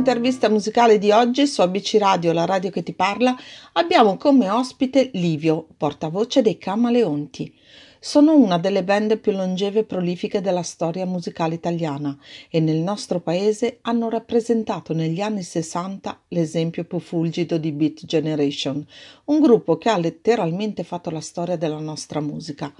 intervista 0.00 0.48
musicale 0.48 0.96
di 0.96 1.10
oggi 1.10 1.46
su 1.46 1.60
ABC 1.60 1.98
Radio, 1.98 2.32
la 2.32 2.46
radio 2.46 2.70
che 2.70 2.82
ti 2.82 2.94
parla, 2.94 3.36
abbiamo 3.72 4.16
come 4.16 4.48
ospite 4.48 5.10
Livio, 5.12 5.66
portavoce 5.76 6.40
dei 6.40 6.56
Camaleonti. 6.56 7.54
Sono 8.02 8.34
una 8.34 8.56
delle 8.56 8.82
band 8.82 9.18
più 9.18 9.30
longeve 9.32 9.80
e 9.80 9.84
prolifiche 9.84 10.40
della 10.40 10.62
storia 10.62 11.04
musicale 11.04 11.56
italiana 11.56 12.16
e 12.48 12.58
nel 12.58 12.78
nostro 12.78 13.20
paese 13.20 13.80
hanno 13.82 14.08
rappresentato 14.08 14.94
negli 14.94 15.20
anni 15.20 15.42
60 15.42 16.22
l'esempio 16.28 16.84
più 16.84 16.98
fulgido 16.98 17.58
di 17.58 17.72
Beat 17.72 18.06
Generation, 18.06 18.82
un 19.26 19.40
gruppo 19.40 19.76
che 19.76 19.90
ha 19.90 19.98
letteralmente 19.98 20.82
fatto 20.82 21.10
la 21.10 21.20
storia 21.20 21.56
della 21.56 21.78
nostra 21.78 22.20
musica. 22.20 22.72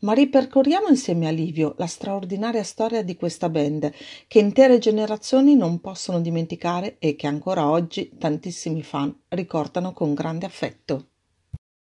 Ma 0.00 0.12
ripercorriamo 0.12 0.88
insieme 0.88 1.26
a 1.26 1.30
Livio 1.30 1.72
la 1.78 1.86
straordinaria 1.86 2.62
storia 2.62 3.02
di 3.02 3.16
questa 3.16 3.48
band 3.48 3.90
che 4.28 4.38
intere 4.40 4.76
generazioni 4.76 5.56
non 5.56 5.80
possono 5.80 6.20
dimenticare 6.20 6.96
e 6.98 7.16
che 7.16 7.26
ancora 7.26 7.66
oggi 7.66 8.12
tantissimi 8.18 8.82
fan 8.82 9.22
ricordano 9.28 9.94
con 9.94 10.12
grande 10.12 10.44
affetto. 10.44 11.06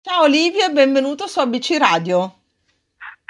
Ciao 0.01 0.27
Livio 0.27 0.67
e 0.67 0.73
benvenuto 0.73 1.29
su 1.29 1.39
ABC 1.39 1.77
Radio. 1.79 2.40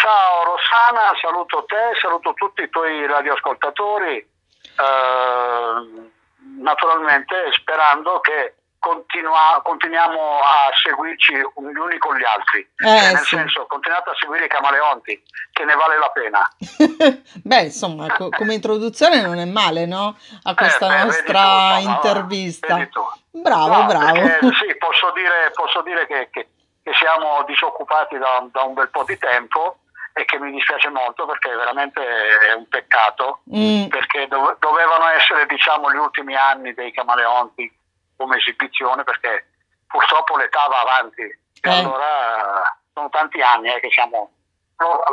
Ciao 0.01 0.45
Rossana, 0.45 1.12
saluto 1.20 1.65
te, 1.67 1.98
saluto 2.01 2.33
tutti 2.33 2.62
i 2.62 2.70
tuoi 2.70 3.06
radioascoltatori, 3.06 4.17
eh, 4.17 6.11
naturalmente 6.59 7.53
sperando 7.53 8.21
che 8.21 8.55
continua, 8.78 9.61
continuiamo 9.62 10.39
a 10.41 10.71
seguirci 10.83 11.34
gli 11.34 11.43
uni 11.78 11.98
con 11.98 12.17
gli 12.17 12.25
altri, 12.25 12.61
Eh, 12.61 12.87
Cioè, 12.87 13.12
nel 13.12 13.19
sì. 13.19 13.37
senso 13.37 13.67
continuate 13.67 14.09
a 14.09 14.15
seguire 14.19 14.47
i 14.47 14.48
camaleonti, 14.48 15.23
che 15.53 15.65
ne 15.67 15.75
vale 15.75 15.98
la 15.98 16.09
pena. 16.09 16.48
Beh, 17.45 17.61
insomma, 17.65 18.06
co- 18.15 18.31
come 18.31 18.55
introduzione 18.55 19.21
non 19.21 19.39
è 19.39 19.45
male, 19.45 19.84
no? 19.84 20.17
A 20.45 20.55
questa 20.55 20.87
Eh, 20.87 20.89
beh, 20.97 21.05
nostra 21.05 21.77
tu, 21.77 21.89
intervista. 21.91 22.89
tu. 22.91 23.03
Bravo, 23.33 23.69
No, 23.83 23.84
bravo. 23.84 24.23
perché, 24.23 24.39
sì, 24.65 24.75
posso 24.78 25.11
dire, 25.11 25.51
posso 25.53 25.83
dire 25.83 26.06
che, 26.06 26.28
che- 26.33 26.48
che 26.83 26.93
siamo 26.95 27.43
disoccupati 27.47 28.17
da, 28.17 28.43
da 28.51 28.62
un 28.62 28.73
bel 28.73 28.89
po' 28.89 29.05
di 29.05 29.19
tempo 29.19 29.77
e 30.12 30.25
che 30.25 30.39
mi 30.39 30.50
dispiace 30.50 30.89
molto 30.89 31.25
perché 31.27 31.50
veramente 31.55 32.00
è 32.03 32.53
un 32.53 32.66
peccato 32.69 33.41
Mm, 33.54 33.87
perché 33.88 34.26
dove- 34.28 34.56
dovevano 34.59 35.09
essere 35.09 35.47
diciamo 35.47 35.91
gli 35.93 35.97
ultimi 35.97 36.34
anni 36.37 36.75
dei 36.75 36.93
camaleonti 36.93 37.78
come 38.16 38.37
esibizione 38.37 39.04
perché 39.04 39.47
purtroppo 39.87 40.37
l'età 40.37 40.66
va 40.69 40.81
avanti. 40.81 41.22
E 41.22 41.38
Eh. 41.62 41.71
allora 41.71 42.76
sono 42.93 43.09
tanti 43.10 43.41
anni 43.41 43.69
eh, 43.72 43.81
che 43.81 43.91
siamo 43.91 44.31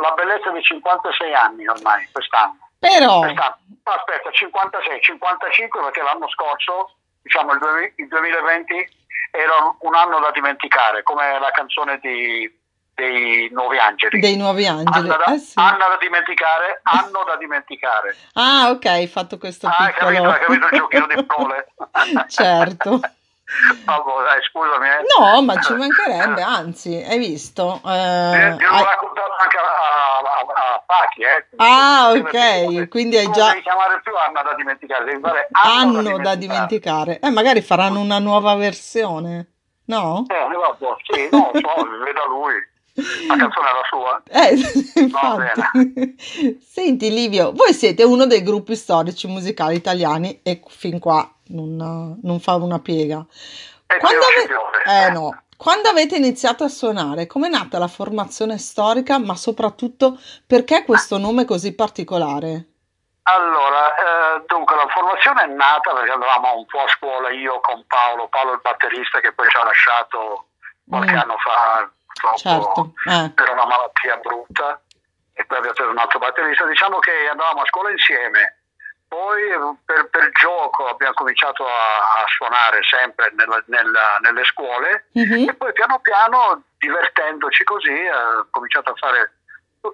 la 0.00 0.12
bellezza 0.12 0.50
di 0.50 0.62
56 0.62 1.34
anni 1.34 1.66
ormai 1.68 2.08
quest'anno. 2.12 2.56
Però, 2.78 3.20
quest'anno. 3.20 3.56
No, 3.84 3.92
aspetta 3.92 4.30
56 4.30 5.02
55 5.02 5.80
perché 5.82 6.02
l'anno 6.02 6.28
scorso 6.28 6.94
diciamo 7.22 7.52
il 7.52 7.58
2020 8.08 8.96
era 9.30 9.74
un 9.80 9.94
anno 9.94 10.20
da 10.20 10.30
dimenticare 10.30 11.02
come 11.02 11.38
la 11.38 11.50
canzone 11.50 11.98
di- 11.98 12.50
dei 13.08 13.48
Nuovi 13.52 13.78
Angeli 13.78 14.18
dei 14.18 14.36
nuovi 14.36 14.66
angeli. 14.66 15.08
Anna 15.08 15.16
da, 15.24 15.32
Eh 15.34 15.38
sì. 15.38 15.52
Anna 15.54 15.86
da 15.88 15.96
dimenticare, 16.00 16.80
anno 16.82 17.22
da 17.24 17.36
dimenticare. 17.36 18.16
Ah, 18.34 18.70
ok, 18.70 18.84
hai 18.86 19.06
fatto 19.06 19.38
questo 19.38 19.68
Ah, 19.68 19.76
hai 19.78 19.92
capito, 19.92 20.08
piccolo... 20.22 20.30
hai 20.32 20.40
capito 20.40 20.66
il 20.66 20.78
giochino 20.78 21.06
di 21.06 21.22
parole? 21.24 21.66
certo. 22.28 23.00
Vabbè, 23.84 24.12
dai, 24.24 24.42
scusami. 24.50 24.88
eh. 24.88 25.04
No, 25.18 25.40
ma 25.42 25.58
ci 25.60 25.72
mancherebbe, 25.74 26.42
anzi, 26.42 26.94
hai 27.08 27.18
visto? 27.18 27.80
Eh, 27.86 27.90
Eh, 27.90 28.50
Gliel'ho 28.56 28.74
hai- 28.74 28.84
raccontato 28.84 29.32
anche 29.40 29.56
a, 29.56 29.62
a, 29.62 30.18
a- 30.18 30.74
a 30.74 30.82
Pachi, 30.84 31.22
eh. 31.22 31.46
Ah, 31.56 32.10
ok, 32.12 32.88
quindi 32.88 33.16
hai 33.16 33.30
già- 33.30 33.44
Non 33.44 33.48
devi 33.52 33.62
chiamare 33.62 34.00
più 34.02 34.12
Anna 34.16 34.42
da 34.42 34.54
dimenticare, 34.54 35.04
devi 35.04 35.20
fare 35.20 35.48
anno, 35.52 35.98
Anno 36.00 36.18
da 36.18 36.34
dimenticare. 36.34 37.20
Eh, 37.20 37.30
magari 37.30 37.62
faranno 37.62 38.00
una 38.00 38.18
nuova 38.18 38.54
versione, 38.56 39.52
no? 39.86 40.26
Eh, 40.28 40.34
vabbè, 40.54 40.94
sì, 41.06 41.28
no, 41.30 41.50
so, 41.54 41.88
veda 42.04 42.26
lui. 42.26 42.54
La 43.28 43.36
canzone 43.36 43.68
è 43.68 43.72
la 43.72 43.86
sua. 43.88 44.22
Eh, 44.28 45.00
infatti. 45.02 46.58
Senti 46.60 47.10
Livio, 47.10 47.52
voi 47.52 47.72
siete 47.72 48.02
uno 48.02 48.26
dei 48.26 48.42
gruppi 48.42 48.74
storici 48.74 49.26
musicali 49.28 49.76
italiani 49.76 50.40
e 50.42 50.60
fin 50.68 50.98
qua 50.98 51.28
non, 51.48 52.18
non 52.22 52.40
fa 52.40 52.54
una 52.56 52.78
piega. 52.80 53.24
Quando, 54.00 54.24
ave- 54.24 55.06
eh, 55.06 55.10
no. 55.10 55.42
Quando 55.56 55.88
avete 55.88 56.16
iniziato 56.16 56.62
a 56.64 56.68
suonare, 56.68 57.26
com'è 57.26 57.48
nata 57.48 57.78
la 57.78 57.88
formazione 57.88 58.58
storica, 58.58 59.18
ma 59.18 59.34
soprattutto 59.34 60.18
perché 60.46 60.84
questo 60.84 61.18
nome 61.18 61.44
così 61.44 61.74
particolare? 61.74 62.64
Allora, 63.22 63.94
eh, 63.94 64.44
dunque 64.46 64.74
la 64.76 64.86
formazione 64.88 65.42
è 65.42 65.46
nata 65.46 65.92
perché 65.92 66.10
andavamo 66.12 66.56
un 66.56 66.64
po' 66.66 66.78
a 66.80 66.88
scuola 66.88 67.30
io 67.30 67.60
con 67.60 67.84
Paolo, 67.86 68.28
Paolo 68.28 68.52
il 68.52 68.60
batterista 68.62 69.20
che 69.20 69.32
poi 69.32 69.48
ci 69.50 69.56
ha 69.56 69.64
lasciato 69.64 70.46
qualche 70.88 71.12
Mm. 71.12 71.18
anno 71.18 71.36
fa, 71.38 71.90
purtroppo 72.20 72.94
Certo, 73.04 73.24
eh. 73.26 73.30
per 73.34 73.48
una 73.50 73.66
malattia 73.66 74.16
brutta 74.16 74.80
e 75.32 75.44
poi 75.44 75.56
abbiamo 75.58 75.74
preso 75.74 75.90
un 75.90 75.98
altro 75.98 76.18
batterista. 76.18 76.66
Diciamo 76.66 76.98
che 76.98 77.28
andavamo 77.28 77.60
a 77.62 77.66
scuola 77.66 77.90
insieme, 77.90 78.56
poi 79.08 79.42
eh, 79.50 79.58
per, 79.84 80.08
per 80.10 80.30
gioco 80.32 80.86
abbiamo 80.88 81.14
cominciato 81.14 81.64
a, 81.66 81.70
a 82.22 82.26
suonare 82.36 82.80
sempre 82.82 83.30
nella- 83.36 83.62
nella- 83.66 84.18
nelle 84.20 84.44
scuole 84.44 85.06
Mhm. 85.12 85.48
e 85.48 85.54
poi 85.54 85.72
piano 85.72 85.98
piano 86.00 86.62
divertendoci 86.78 87.64
così 87.64 87.90
eh, 87.92 88.12
ho 88.12 88.46
cominciato 88.50 88.90
a 88.90 88.94
fare 88.96 89.32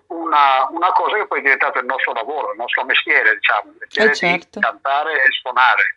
una, 0.09 0.67
una 0.71 0.91
cosa 0.93 1.17
che 1.17 1.27
poi 1.27 1.39
è 1.39 1.43
diventato 1.43 1.79
il 1.79 1.85
nostro 1.85 2.13
lavoro, 2.15 2.53
il 2.53 2.59
nostro 2.59 2.85
mestiere, 2.85 3.35
diciamo, 3.35 3.71
il 3.71 3.77
mestiere 3.81 4.11
Eh, 4.11 4.15
certo. 4.15 4.59
di 4.59 4.65
cantare 4.65 5.23
e 5.23 5.31
suonare. 5.31 5.97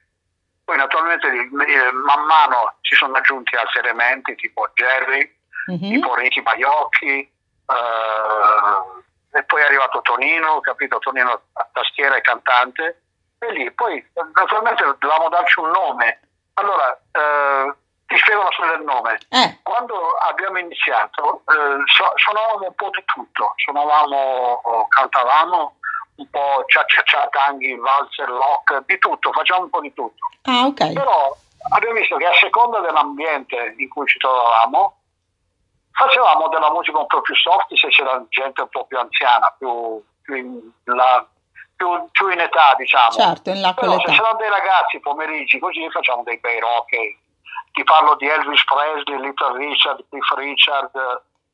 Poi 0.65 0.75
naturalmente 0.77 1.27
eh, 1.27 1.91
man 1.93 2.25
mano 2.25 2.75
ci 2.81 2.95
sono 2.95 3.15
aggiunti 3.15 3.55
altri 3.55 3.79
elementi 3.79 4.35
tipo 4.35 4.69
Jerry, 4.73 5.36
Mhm. 5.67 5.91
tipo 5.91 6.15
Ricky 6.15 6.41
Baiocchi, 6.41 7.19
eh, 7.97 9.37
e 9.37 9.43
poi 9.43 9.61
è 9.61 9.65
arrivato 9.65 10.01
Tonino, 10.01 10.59
capito? 10.61 10.97
Tonino 10.99 11.41
a 11.53 11.67
tastiera 11.71 12.15
e 12.15 12.21
cantante, 12.21 13.01
e 13.39 13.51
lì 13.51 13.71
poi 13.71 14.03
naturalmente 14.33 14.83
dovevamo 14.99 15.29
darci 15.29 15.59
un 15.59 15.69
nome. 15.69 16.19
Allora, 16.55 16.97
eh, 17.11 17.73
ti 18.07 18.17
spiego 18.17 18.43
la 18.43 18.51
storia 18.53 18.77
del 18.77 18.85
nome. 18.85 19.19
Eh, 19.29 19.59
Quando 19.63 19.95
abbiamo 20.29 20.57
iniziato 20.57 21.43
eh, 21.49 21.81
su- 21.85 22.11
suonavamo 22.15 22.65
un 22.67 22.73
po' 22.75 22.89
di 22.89 23.03
tutto, 23.05 23.53
suonavamo, 23.57 24.87
cantavamo 24.89 25.75
un 26.15 26.29
po' 26.31 26.63
cia 26.67 26.83
cia 26.85 27.03
cia, 27.03 27.27
tanghi, 27.29 27.75
valzer, 27.75 28.27
rock, 28.29 28.83
di 28.85 28.97
tutto, 28.97 29.31
facciamo 29.33 29.63
un 29.65 29.69
po' 29.69 29.81
di 29.81 29.93
tutto. 29.93 30.25
ah, 30.43 30.65
ok. 30.65 30.93
Però 30.93 31.35
abbiamo 31.73 31.93
visto 31.99 32.15
che 32.15 32.25
a 32.25 32.33
seconda 32.33 32.79
dell'ambiente 32.79 33.75
in 33.77 33.87
cui 33.89 34.07
ci 34.07 34.17
trovavamo, 34.17 34.96
facevamo 35.97 36.47
della 36.49 36.71
musica 36.71 36.99
un 36.99 37.07
po' 37.07 37.21
più 37.21 37.35
soft 37.35 37.73
se 37.73 37.87
c'era 37.89 38.21
gente 38.29 38.61
un 38.61 38.69
po' 38.69 38.85
più 38.85 38.99
anziana, 38.99 39.53
più, 39.57 40.01
più, 40.21 40.35
in, 40.35 40.59
la- 40.85 41.25
più- 41.75 42.07
più 42.11 42.29
in 42.29 42.39
età, 42.39 42.73
diciamo. 42.77 43.11
Certo, 43.11 43.49
in 43.49 43.61
là 43.61 43.73
Però 43.73 43.97
se 43.99 44.11
c'erano 44.11 44.37
dei 44.37 44.49
ragazzi 44.49 44.99
pomeriggi 44.99 45.57
così 45.59 45.89
facciamo 45.89 46.21
dei 46.23 46.37
bei 46.39 46.59
rock. 46.59 46.93
e 46.93 47.17
Ti 47.71 47.83
parlo 47.83 48.15
di 48.15 48.27
Elvis 48.27 48.63
Presley, 48.65 49.19
Little 49.19 49.57
Richard, 49.57 50.03
Cliff 50.09 50.29
Richard. 50.35 50.91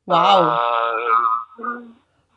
Wow. 0.06 0.52
eh, 0.52 1.92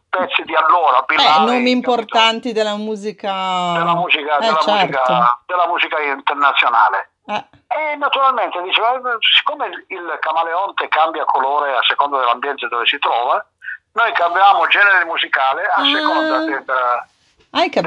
pezzi 0.08 0.42
di 0.42 0.54
allora, 0.54 1.02
Bill 1.02 1.18
Eh, 1.18 1.24
Haley, 1.26 1.38
nomi 1.46 1.56
capito? 1.58 1.70
importanti 1.76 2.52
della 2.52 2.76
musica. 2.76 3.72
della 3.72 3.94
musica, 3.94 4.36
Eh, 4.36 4.40
della, 4.40 4.58
certo. 4.60 4.72
musica, 4.86 5.40
della 5.46 5.66
musica 5.66 6.00
internazionale. 6.00 7.10
Eh, 7.26 7.44
E 7.68 7.96
naturalmente 7.96 8.62
diceva, 8.62 8.94
eh, 8.96 9.16
siccome 9.36 9.66
il- 9.88 10.16
camaleonte 10.20 10.88
cambia 10.88 11.24
colore 11.24 11.76
a 11.76 11.82
seconda 11.82 12.18
dell'ambiente 12.18 12.68
dove 12.68 12.86
si 12.86 12.98
trova, 12.98 13.44
noi 13.92 14.12
cambiamo 14.12 14.66
genere 14.68 15.04
musicale 15.04 15.66
a 15.66 15.74
Ah. 15.74 15.84
seconda 15.84 16.38
del, 16.38 16.64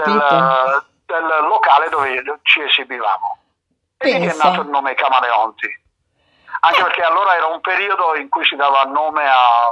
del- 0.04 0.84
del 1.06 1.26
locale 1.48 1.90
dove 1.90 2.24
ci 2.44 2.62
esibivamo. 2.62 3.38
E 3.98 4.20
lì 4.20 4.28
è 4.28 4.36
nato 4.36 4.62
il 4.62 4.68
nome 4.70 4.94
Camaleonti. 4.96 5.68
Anche 6.62 6.84
perché 6.84 7.04
allora 7.04 7.36
era 7.36 7.46
un 7.48 7.62
periodo 7.62 8.16
in 8.16 8.28
cui 8.30 8.46
si 8.46 8.56
dava 8.56 8.84
nome 8.84 9.28
a, 9.28 9.64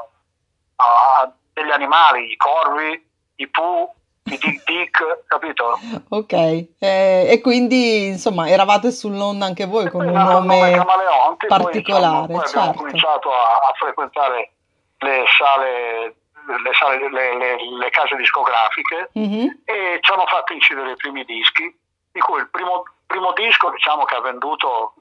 a 0.78 1.32
degli 1.54 1.72
animali, 1.72 2.32
i 2.32 2.38
corvi, 2.38 3.10
i 3.36 3.48
pu, 3.50 3.94
i 4.34 4.38
dick 4.38 4.64
dick, 4.66 5.24
capito? 5.28 5.80
Ok, 6.10 6.34
eh, 6.34 6.68
e 6.80 7.40
quindi 7.42 8.08
insomma 8.08 8.50
eravate 8.50 8.92
sull'onda 8.92 9.46
anche 9.46 9.66
voi 9.66 9.90
con 9.90 10.06
Poi 10.06 10.14
un 10.16 10.22
nome 10.24 10.72
Camaleonti, 10.72 11.48
poi, 11.48 11.58
particolare, 11.58 12.32
insomma, 12.34 12.40
poi 12.40 12.48
abbiamo 12.48 12.66
certo. 12.66 12.78
cominciato 12.80 13.32
a, 13.32 13.54
a 13.70 13.74
frequentare 13.78 14.52
le 15.00 15.24
sale, 15.38 16.16
le, 16.64 16.72
sale- 16.74 17.10
le- 17.10 17.38
le- 17.38 17.78
le 17.78 17.90
case 17.90 18.16
discografiche 18.16 19.10
Mhm. 19.14 19.62
e 19.66 19.98
ci 20.02 20.12
hanno 20.12 20.26
fatto 20.28 20.54
incidere 20.54 20.92
i 20.92 20.96
primi 20.96 21.24
dischi, 21.26 21.64
di 22.12 22.20
cui 22.20 22.40
il 22.40 22.50
primo, 22.50 22.84
primo 23.06 23.32
disco 23.34 23.70
diciamo 23.72 24.04
che 24.06 24.16
ha 24.16 24.22
venduto 24.22 24.94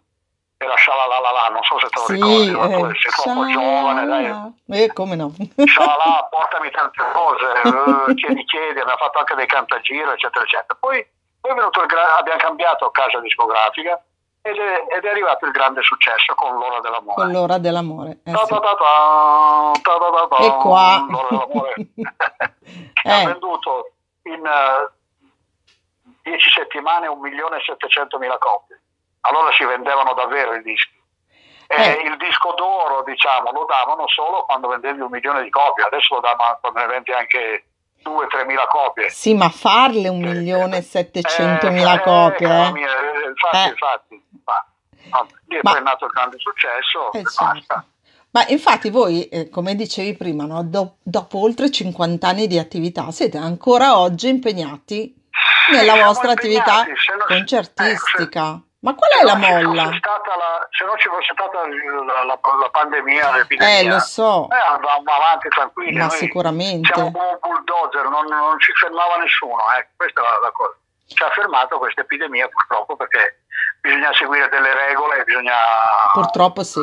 era 0.58 0.74
Shalalala, 0.76 1.48
non 1.52 1.62
so 1.62 1.78
se 1.78 1.88
te 1.88 1.98
lo 2.00 2.06
Sì, 2.06 2.12
ricordi, 2.14 2.50
ma 2.52 2.66
tu 2.66 2.84
eh, 2.86 2.98
sei 2.98 3.12
troppo 3.12 3.46
giovane, 3.50 4.06
dai. 4.06 4.82
Eh, 4.82 4.92
come 4.92 5.14
no? 5.16 5.32
Scialala, 5.64 6.28
portami 6.30 6.70
tante 6.70 7.04
cose, 7.12 7.44
eh, 8.10 8.14
chiedi 8.14 8.44
chiedi, 8.44 8.80
abbiamo 8.80 8.96
fatto 8.98 9.18
anche 9.18 9.34
dei 9.34 9.46
cantagiro, 9.46 10.12
eccetera, 10.12 10.44
eccetera. 10.44 10.76
Poi, 10.80 11.06
Poi 11.40 11.50
è 11.50 11.54
venuto 11.54 11.80
il 11.82 11.86
gra- 11.86 12.16
abbiamo 12.16 12.38
cambiato 12.40 12.90
casa 12.90 13.20
discografica 13.20 14.02
ed 14.40 14.56
è, 14.56 14.84
ed 14.96 15.04
è 15.04 15.08
arrivato 15.10 15.44
il 15.44 15.50
grande 15.52 15.82
successo 15.82 16.34
con 16.34 16.56
l'ora 16.56 16.80
dell'amore. 16.80 17.14
Con 17.22 17.30
l'ora 17.32 17.58
dell'amore. 17.58 18.20
Eh, 18.24 18.32
Ta 18.32 18.44
ta 18.46 18.60
ta 18.60 20.36
E 20.38 20.56
qua. 20.56 21.04
l'ora 21.08 21.28
dell'amore. 21.28 21.74
che 21.92 23.08
Eh. 23.08 23.10
ha 23.12 23.26
venduto 23.26 23.90
in 24.22 24.44
eh, 24.46 24.90
10 26.22 26.50
settimane 26.50 27.08
1.700.000 27.08 28.38
copie. 28.38 28.80
Allora 29.28 29.52
si 29.52 29.64
vendevano 29.64 30.12
davvero 30.14 30.54
i 30.54 30.62
dischi. 30.62 30.94
E 31.68 31.74
Eh. 31.82 32.02
il 32.06 32.16
disco 32.16 32.54
d'oro, 32.56 33.02
diciamo, 33.04 33.50
lo 33.50 33.64
davano 33.64 34.06
solo 34.08 34.44
quando 34.44 34.68
vendevi 34.68 35.00
un 35.00 35.10
milione 35.10 35.42
di 35.42 35.50
copie, 35.50 35.84
adesso 35.84 36.14
lo 36.14 36.20
davano 36.20 36.58
quando 36.60 36.78
ne 36.80 36.86
vendi 36.86 37.12
anche 37.12 37.64
2-3 38.04 38.44
mila 38.46 38.66
copie. 38.68 39.10
Sì, 39.10 39.34
ma 39.34 39.48
farle 39.48 40.08
un 40.08 40.20
milione 40.20 40.76
e 40.78 40.82
settecentomila 40.82 41.94
Eh, 41.94 42.00
copie, 42.02 42.46
eh? 42.46 42.66
eh, 42.68 43.28
infatti, 43.28 43.56
Eh. 43.56 43.68
infatti. 43.68 44.24
Ma, 44.44 44.64
Ma- 45.10 45.26
poi 45.60 45.76
è 45.78 45.80
nato 45.82 46.04
il 46.04 46.12
grande 46.12 46.36
successo 46.38 47.12
Eh, 47.12 47.18
e 47.18 47.22
certo. 47.24 47.44
basta. 47.44 47.84
Ma 48.30 48.44
infatti 48.48 48.90
voi, 48.90 49.28
eh, 49.28 49.48
come 49.48 49.74
dicevi 49.74 50.14
prima, 50.16 50.44
no, 50.44 50.62
do- 50.62 50.96
dopo 51.02 51.40
oltre 51.42 51.70
50 51.70 52.28
anni 52.28 52.46
di 52.46 52.58
attività, 52.58 53.10
siete 53.10 53.38
ancora 53.38 53.98
oggi 53.98 54.28
impegnati 54.28 55.12
nella 55.72 55.92
Siamo 55.94 56.04
vostra 56.08 56.30
attività 56.32 56.78
impegnati, 56.80 57.00
se 57.00 57.12
non- 57.16 57.26
concertistica. 57.26 58.60
Ma 58.80 58.94
qual 58.94 59.10
Se 59.10 59.18
è 59.18 59.22
la 59.24 59.32
ci 59.34 59.40
fosse 59.40 59.62
molla? 59.64 59.82
la- 59.84 60.68
se 60.70 60.84
non 60.84 60.98
ci 60.98 61.08
fosse 61.08 61.32
stata 61.32 61.58
la, 61.66 62.24
la- 62.24 62.38
la 62.60 62.68
pandemia, 62.70 63.36
l'epidemia, 63.36 63.78
Eh, 63.78 63.84
lo 63.88 63.98
so, 64.00 64.48
eh, 64.50 64.56
andavamo 64.74 65.10
avanti 65.10 65.48
tranquilli. 65.48 65.96
ma 65.96 66.10
sicuramente. 66.10 66.92
Siamo 66.92 67.08
un 67.08 67.38
bulldozer, 67.40 68.04
non, 68.08 68.26
non 68.26 68.60
ci 68.60 68.72
fermava 68.74 69.16
nessuno. 69.16 69.62
ecco, 69.78 69.90
questa 69.96 70.20
è 70.20 70.22
la, 70.24 70.38
la 70.42 70.50
cosa. 70.52 70.76
Ci 71.06 71.22
ha 71.22 71.30
fermato 71.30 71.78
questa 71.78 72.00
epidemia 72.02 72.48
purtroppo 72.48 72.96
perché 72.96 73.42
bisogna 73.80 74.12
seguire 74.12 74.48
delle 74.50 74.74
regole, 74.74 75.22
bisogna, 75.24 75.54
Purtroppo 76.12 76.62
sì. 76.62 76.80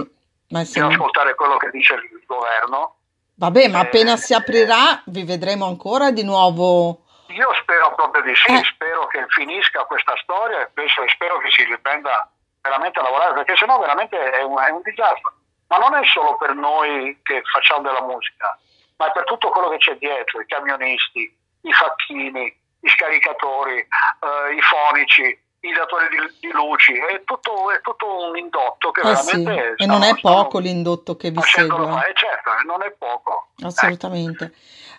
Ma 0.50 0.64
sì. 0.64 0.74
bisogna 0.74 0.94
ascoltare 0.94 1.36
quello 1.36 1.58
che 1.58 1.70
dice 1.72 1.94
il 1.94 2.24
governo. 2.26 2.96
Vabbè, 3.36 3.68
ma 3.68 3.80
Eh, 3.80 3.82
appena 3.82 4.16
si 4.18 4.34
aprirà 4.34 5.02
vi 5.06 5.24
vedremo 5.24 5.66
ancora 5.68 6.12
di 6.12 6.24
nuovo. 6.24 7.03
Io 7.34 7.54
spero 7.62 7.94
proprio 7.96 8.22
di 8.24 8.36
sì, 8.36 8.52
Eh. 8.54 8.64
spero 8.64 9.08
che 9.08 9.26
finisca 9.30 9.86
questa 9.86 10.14
storia 10.22 10.62
e 10.62 10.70
penso- 10.74 11.08
spero 11.10 11.38
che 11.40 11.50
si 11.52 11.64
riprenda 11.66 12.30
veramente 12.62 13.00
a 13.00 13.04
lavorare, 13.04 13.34
perché 13.34 13.56
sennò 13.56 13.80
veramente 13.80 14.18
è 14.18 14.42
un, 14.44 14.60
è 14.60 14.70
un 14.70 14.82
disastro. 14.84 15.34
Ma 15.68 15.78
non 15.78 15.96
è 15.96 16.06
solo 16.06 16.38
per 16.38 16.54
noi 16.54 17.20
che 17.24 17.42
facciamo 17.52 17.82
della 17.82 18.02
musica, 18.04 18.58
ma 18.98 19.08
è 19.08 19.12
per 19.12 19.24
tutto 19.24 19.50
quello 19.50 19.70
che 19.70 19.78
c'è 19.78 19.96
dietro, 19.98 20.40
i 20.42 20.46
camionisti, 20.46 21.36
i 21.62 21.74
facchini, 21.74 22.46
i 22.82 22.90
scaricatori, 22.90 23.78
eh, 23.80 24.54
i 24.54 24.62
fonici, 24.62 25.42
i 25.62 25.72
datori 25.72 26.10
di, 26.10 26.38
di 26.42 26.52
luci, 26.52 26.94
è 26.94 27.24
tutto, 27.24 27.72
è 27.72 27.80
tutto 27.82 28.28
un 28.28 28.38
indotto 28.38 28.92
che 28.92 29.02
Eh 29.02 29.16
sì, 29.16 29.44
veramente... 29.44 29.84
e 29.84 29.86
non 29.86 30.04
è 30.04 30.14
poco 30.20 30.60
l'indotto 30.60 31.16
che 31.16 31.32
vi 31.32 31.42
segue. 31.42 32.08
Eh, 32.08 32.14
certo, 32.14 32.52
non 32.66 32.84
è 32.84 32.92
poco. 32.92 33.50
Assolutamente. 33.64 34.54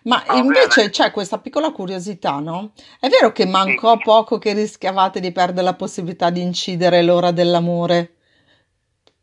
Ma 0.05 0.23
Va 0.27 0.35
invece 0.35 0.81
bene. 0.81 0.91
c'è 0.91 1.11
questa 1.11 1.39
piccola 1.39 1.71
curiosità, 1.73 2.39
no? 2.39 2.73
È 3.01 3.09
vero 3.09 3.33
che 3.33 3.47
mancò 3.47 3.97
Sì. 3.97 4.03
poco 4.03 4.39
che 4.39 4.53
rischiavate 4.53 5.19
di 5.21 5.33
perdere 5.33 5.65
la 5.65 5.75
possibilità 5.75 6.29
di 6.31 6.43
incidere 6.43 7.03
l'ora 7.03 7.31
dell'amore, 7.31 8.11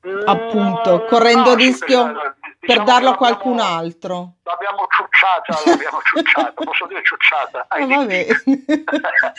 Mm, 0.07 0.21
appunto, 0.25 1.05
correndo 1.05 1.51
no, 1.51 1.55
rischio 1.55 2.09
eh, 2.09 2.13
per 2.13 2.59
diciamo 2.59 2.83
darlo 2.85 3.09
a 3.11 3.15
qualcun 3.15 3.59
altro? 3.59 4.33
L'abbiamo 4.41 4.87
ciucciata, 4.89 5.69
l'abbiamo 5.69 5.99
ciucciata, 6.09 6.51
posso 6.53 6.87
dire 6.87 7.03
ciucciata? 7.03 7.67
Eh, 7.69 7.81
Ai 7.83 7.85
vabbè. 7.87 8.25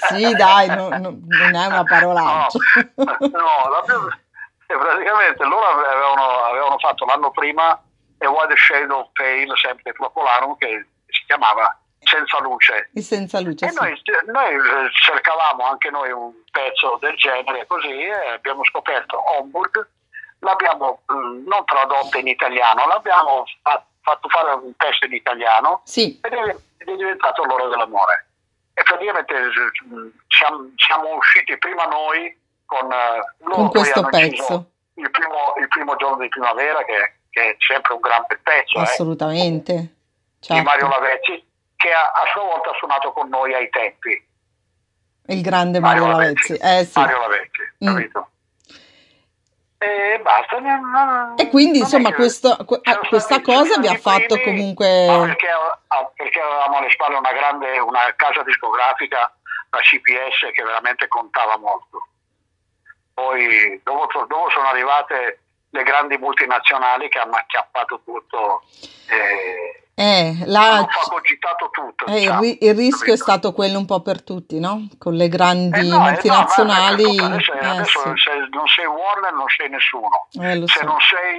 Sì, 0.09 0.33
dai, 0.37 0.69
no- 0.69 0.89
no- 0.91 1.19
non 1.27 1.55
è 1.57 1.67
una 1.67 1.83
parolaccia. 1.83 2.59
No, 2.95 3.05
no, 3.05 3.71
l'abbiamo- 3.73 4.09
e 4.69 4.75
praticamente 4.79 5.45
loro 5.45 5.67
avevano, 5.67 6.43
avevano 6.49 6.79
fatto 6.79 7.05
l'anno 7.05 7.33
prima 7.33 7.71
a 7.71 8.31
Wide 8.31 8.55
Shade 8.57 8.93
of 8.93 9.09
Pale, 9.15 9.57
sempre 9.61 9.93
Popolarum, 9.93 10.57
che 10.59 10.87
chiamava 11.33 11.77
Senza 12.05 12.41
Luce. 12.41 12.91
Il 12.95 13.03
senza 13.03 13.41
luce, 13.41 13.65
E 13.65 13.71
sì. 13.71 13.79
noi, 13.79 14.03
noi, 14.27 14.55
eh, 14.55 14.91
cercavamo 15.07 15.65
anche 15.65 15.89
noi 15.91 16.11
un 16.11 16.33
pezzo 16.51 16.99
del 17.01 17.17
genere 17.17 17.65
così 17.67 17.89
e 17.89 18.33
abbiamo 18.35 18.65
scoperto 18.65 19.17
Homburg, 19.17 19.87
l'abbiamo 20.41 21.03
mm, 21.13 21.47
non 21.47 21.65
tradotto 21.65 22.19
in 22.19 22.27
italiano, 22.27 22.87
l'abbiamo 22.87 23.45
fa- 23.63 23.85
fatto 24.03 24.29
fare 24.29 24.51
un 24.51 24.75
testo 24.77 25.07
in 25.07 25.13
italiano 25.13 25.83
Sì, 25.85 26.19
ed 26.21 26.33
è, 26.33 26.57
ed 26.79 26.89
è 26.89 26.97
diventato 26.97 27.45
l'ora 27.45 27.69
dell'amore. 27.69 28.27
E 28.75 28.83
praticamente 28.83 29.35
eh, 29.35 29.51
siamo, 30.27 30.71
siamo 30.77 31.15
usciti 31.15 31.57
prima 31.59 31.85
noi 31.85 32.37
con, 32.67 32.91
eh, 32.91 33.35
loro 33.45 33.55
con 33.55 33.71
questo 33.71 34.03
pezzo, 34.11 34.71
Il 34.95 35.11
primo, 35.11 35.55
il 35.61 35.69
primo 35.69 35.95
giorno 35.97 36.17
di 36.19 36.29
primavera, 36.29 36.85
che, 36.85 37.15
che 37.31 37.51
è 37.51 37.57
sempre 37.61 37.95
un 37.95 38.01
gran 38.01 38.27
pezzo, 38.43 38.81
eh, 38.83 38.87
assolutamente. 40.43 40.55
di 40.55 40.63
Mario 40.63 40.87
Certo, 40.89 41.01
Lavezzi, 41.01 41.47
che 41.77 41.93
ha, 41.93 42.11
a 42.13 42.25
sua 42.33 42.43
volta 42.45 42.71
ha 42.71 42.75
suonato 42.75 43.13
con 43.13 43.29
noi 43.29 43.55
ai 43.55 43.69
tempi. 43.71 44.27
il 45.27 45.41
grande 45.41 45.79
Mario 45.81 46.09
Lavezzi. 46.09 46.55
Eh 46.55 46.85
sì. 46.85 46.99
Mario 46.99 47.19
Lavezzi, 47.21 47.63
Mm. 47.85 47.87
capito? 47.95 48.27
E 49.79 50.21
basta. 50.23 50.59
non- 50.61 50.91
non- 50.91 51.35
E 51.39 51.49
quindi, 51.49 51.79
insomma, 51.79 52.13
questo- 52.13 52.51
ah, 52.51 52.99
questa 53.09 53.41
cosa 53.41 53.79
vi 53.81 53.89
ha 53.89 53.97
fatto 53.97 54.35
primi, 54.35 54.75
comunque- 54.75 55.07
perché, 55.27 55.49
ah, 55.49 56.11
perché 56.15 56.41
avevamo 56.41 56.77
alle 56.77 56.91
spalle 56.91 57.17
una 57.17 57.33
grande, 57.33 57.79
una 57.81 58.13
casa 58.15 58.43
discografica, 58.43 59.35
la 59.71 59.81
CPS, 59.81 60.53
che 60.53 60.63
veramente 60.63 61.09
contava 61.09 61.57
molto. 61.57 62.07
Poi 63.15 63.81
dopo, 63.83 64.25
dopo 64.27 64.51
sono 64.51 64.69
arrivate 64.69 65.41
le 65.71 65.83
grandi 65.83 66.17
multinazionali 66.19 67.09
che 67.09 67.19
hanno 67.19 67.35
acchiappato 67.37 68.03
tutto 68.05 68.63
e 69.09 69.82
Eh, 69.95 70.35
là 70.47 70.73
hanno 70.79 70.87
fagocitato 70.89 71.69
tutto. 71.71 72.07
Eh, 72.07 72.13
il, 72.15 72.19
diciamo, 72.21 72.41
ri- 72.41 72.59
il 72.65 72.75
rischio 72.75 73.13
è 73.13 73.17
capito? 73.19 73.23
stato 73.25 73.53
quello 73.53 73.79
un 73.79 73.85
po' 73.85 74.01
per 74.01 74.23
tutti, 74.23 74.59
no? 74.59 74.89
Con 74.99 75.15
le 75.15 75.29
grandi 75.29 75.81
Eh 75.81 75.83
no, 75.83 75.95
eh 75.97 75.99
no, 75.99 76.05
multinazionali. 76.05 77.05
guarda, 77.17 77.35
adesso, 77.35 77.53
eh, 77.53 77.67
adesso 77.67 78.01
sì. 78.17 78.23
se 78.23 78.49
non 78.51 78.67
sei 78.69 78.87
Warner 78.87 79.33
non 79.35 79.49
sei 79.49 79.69
nessuno. 79.69 80.29
Eh, 80.41 80.63
Se 80.67 80.79
so. 80.81 80.85
non 80.87 80.97
sei, 80.99 81.37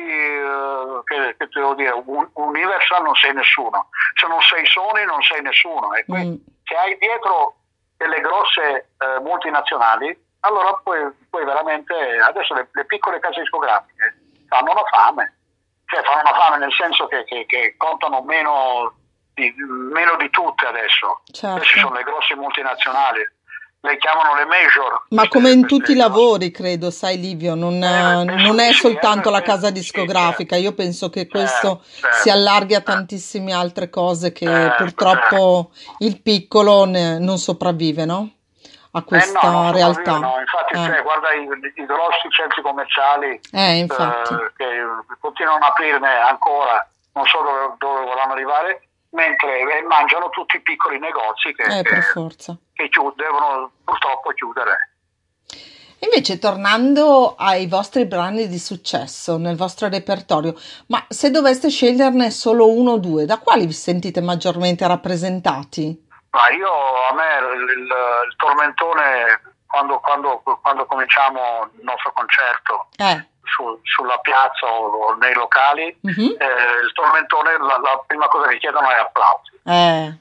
che, 1.04 1.36
che 1.38 1.48
devo 1.52 1.74
dire, 1.74 1.92
un- 2.06 2.30
Universal 2.34 3.02
non 3.02 3.16
sei 3.16 3.34
nessuno. 3.34 3.90
Se 4.14 4.28
non 4.28 4.40
sei 4.42 4.66
Sony 4.68 5.04
non 5.06 5.22
sei 5.24 5.42
nessuno. 5.42 5.94
E 5.96 6.06
qui, 6.06 6.24
Mm. 6.24 6.36
se 6.64 6.76
hai 6.76 6.96
dietro 7.00 7.56
delle 7.98 8.20
grosse 8.22 8.90
multinazionali, 9.24 10.16
allora 10.42 10.80
poi, 10.84 11.00
poi 11.30 11.44
veramente, 11.44 11.94
adesso 12.22 12.54
le, 12.54 12.68
le 12.72 12.86
piccole 12.86 13.20
case 13.20 13.42
discografiche 13.42 14.14
fanno 14.48 14.72
una 14.72 14.84
fame. 14.92 15.38
Cioè 15.94 16.04
fanno 16.04 16.22
una 16.26 16.34
fame 16.40 16.58
nel 16.58 16.74
senso 16.74 17.06
che, 17.08 17.24
che- 17.26 17.46
che 17.46 17.76
contano 17.78 18.22
meno 18.24 18.94
di, 19.34 19.54
meno 19.92 20.16
di 20.18 20.30
tutte 20.30 20.66
adesso. 20.66 21.22
Certo. 21.32 21.56
Adesso 21.58 21.80
sono 21.80 21.96
le 21.96 22.04
grosse 22.04 22.36
multinazionali. 22.36 23.22
Le 23.86 23.98
chiamano 23.98 24.34
le 24.36 24.46
major. 24.46 25.04
Ma 25.10 25.28
come 25.28 25.52
in 25.52 25.68
tutti 25.68 25.92
i 25.92 25.96
lavori, 25.96 26.52
credo, 26.52 26.90
sai 26.90 27.20
Livio, 27.20 27.54
non, 27.54 27.74
Eh, 27.84 28.24
penso 28.26 28.46
non 28.48 28.56
di 28.56 28.64
è 28.64 28.72
sì, 28.72 28.80
soltanto 28.80 29.28
eh, 29.28 29.32
la 29.34 29.42
penso 29.42 29.52
casa 29.56 29.70
di 29.72 29.82
sì, 29.82 29.92
discografica, 29.92 30.56
io 30.56 30.72
penso 30.74 31.10
che 31.10 31.28
questo 31.28 31.84
certo. 31.84 32.16
si 32.22 32.30
allarghi 32.30 32.76
a 32.76 32.82
tantissime 32.82 33.52
altre 33.52 33.90
cose 33.90 34.32
che 34.32 34.46
Certo, 34.46 34.84
purtroppo 34.86 35.72
il 35.98 36.22
piccolo 36.22 36.86
ne- 36.86 37.20
non 37.20 37.38
sopravvive, 37.38 38.06
no? 38.06 38.30
A 38.96 39.02
questa 39.02 39.40
Eh 39.42 39.50
no, 39.50 39.72
realtà. 39.72 40.18
no. 40.20 40.40
Infatti, 40.40 40.76
Eh. 40.76 40.86
cioè, 40.86 41.02
guarda 41.02 41.34
i, 41.34 41.44
i 41.82 41.86
grossi 41.86 42.30
centri 42.30 42.62
commerciali 42.62 43.40
Eh, 43.52 43.80
eh, 43.80 43.88
che 44.56 44.68
continuano 45.20 45.66
a 45.66 45.70
aprirne 45.70 46.10
ancora, 46.20 46.88
non 47.14 47.26
so 47.26 47.42
dove, 47.42 47.76
dove 47.80 48.06
vorranno 48.06 48.34
arrivare, 48.34 48.90
mentre 49.10 49.62
eh, 49.62 49.82
mangiano 49.88 50.30
tutti 50.30 50.58
i 50.58 50.62
piccoli 50.62 51.00
negozi 51.00 51.54
che, 51.56 51.64
Eh, 51.80 51.82
che, 51.82 52.02
che 52.74 52.90
chiud- 52.90 53.16
devono 53.16 53.72
purtroppo 53.84 54.30
chiudere. 54.30 54.78
Invece, 56.04 56.38
tornando 56.38 57.36
ai 57.38 57.66
vostri 57.66 58.06
brani 58.06 58.48
di 58.48 58.60
successo 58.60 59.38
nel 59.38 59.56
vostro 59.56 59.88
repertorio, 59.88 60.54
ma 60.88 61.04
se 61.08 61.32
doveste 61.32 61.70
sceglierne 61.70 62.30
solo 62.30 62.70
uno 62.70 62.92
o 62.92 62.98
due, 62.98 63.26
da 63.26 63.40
quali 63.40 63.66
vi 63.66 63.72
sentite 63.74 64.20
maggiormente 64.22 64.86
rappresentati? 64.86 66.03
Ma 66.34 66.50
io 66.50 66.72
a 67.10 67.14
me 67.14 67.54
il, 67.56 67.62
il- 67.78 67.96
il 68.28 68.36
tormentone 68.38 69.42
quando, 69.68 70.00
quando, 70.00 70.42
quando 70.62 70.86
cominciamo 70.86 71.70
il 71.78 71.84
nostro 71.84 72.12
concerto 72.14 72.88
Eh, 72.98 73.28
su- 73.44 73.80
sulla 73.84 74.18
piazza 74.20 74.66
o, 74.68 75.14
nei 75.16 75.34
locali, 75.36 75.96
mhm, 76.02 76.36
eh, 76.40 76.80
il 76.84 76.92
tormentone 76.94 77.58
la, 77.58 77.78
la 77.78 78.04
prima 78.08 78.28
cosa 78.28 78.48
che 78.50 78.58
chiedono 78.58 78.90
è 78.90 78.96
applausi. 78.96 79.52
eh, 79.66 80.18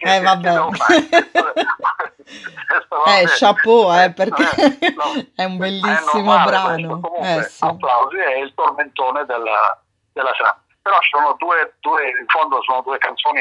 eh, 0.00 0.20
vabbè. 0.20 0.48
eh, 0.54 1.64
Eh, 3.06 3.24
chapeau, 3.38 3.92
eh, 3.96 4.12
perché 4.12 4.44
è 5.36 5.44
un 5.44 5.56
bellissimo 5.58 6.36
brano. 6.42 7.00
Comunque, 7.00 7.36
Eh, 7.38 7.42
sì. 7.44 7.64
applausi 7.64 8.16
è 8.16 8.34
il 8.38 8.52
tormentone 8.54 9.24
della, 9.24 9.80
della 10.12 10.32
serata. 10.34 10.60
Però 10.82 10.98
sono 11.10 11.34
due, 11.38 11.76
due, 11.80 12.08
in 12.08 12.26
fondo 12.26 12.60
sono 12.62 12.80
due 12.82 12.98
canzoni 12.98 13.40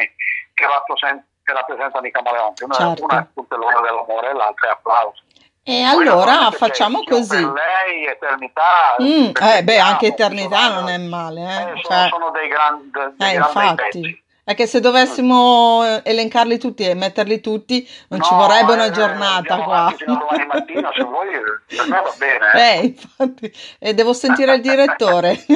che 0.54 0.66
rappresen- 0.68 1.26
che 1.46 1.54
rappresentano 1.54 2.06
i 2.08 2.12
camaleonti. 2.12 2.64
Una, 2.64 2.74
Certo. 2.74 3.04
una 3.04 3.16
è 3.16 3.20
appunto 3.20 3.56
l'ora 3.56 3.80
dell'amore 3.80 4.32
e 4.32 4.34
l'altra 4.34 4.70
è 4.70 4.72
applauso. 4.72 5.22
E 5.68 5.82
allora 5.84 6.52
facciamo 6.52 7.04
così. 7.04 7.38
Per 7.38 7.54
lei, 7.54 8.06
eternità. 8.06 8.96
Mm, 9.02 9.32
eh, 9.42 9.64
beh, 9.64 9.80
anche 9.80 10.08
eternità 10.08 10.74
non 10.74 10.90
è 10.90 10.98
male, 10.98 11.42
eh. 11.42 11.46
eh, 11.46 11.82
sono, 11.82 11.82
Cioè, 11.82 12.10
sono 12.10 12.30
dei 12.32 12.48
grandi, 12.48 12.92
dei 13.16 13.34
eh, 13.34 13.34
grandi 13.34 13.76
pezzi. 13.76 14.24
È 14.48 14.54
che 14.54 14.68
se 14.68 14.80
dovessimo 14.80 15.84
eh, 15.84 16.02
elencarli 16.06 16.60
tutti 16.60 16.84
e 16.88 16.94
metterli 16.94 17.42
tutti, 17.42 17.88
non 18.10 18.22
ci 18.22 18.30
No, 18.32 18.38
vorrebbe 18.38 18.74
una 18.74 18.86
eh, 18.86 18.92
giornata 18.92 19.58
qua. 19.58 19.92
fino 19.98 20.16
domani 20.20 20.46
mattina, 20.46 20.92
se 20.96 21.02
vuoi, 21.04 21.28
per 21.76 21.88
me 21.88 22.00
va 22.02 22.14
bene. 22.16 22.44
Eh, 22.56 22.86
infatti, 22.86 23.52
e 23.80 23.94
devo 23.96 24.14
sentire 24.14 24.54
il 24.54 24.62
direttore. 24.62 25.44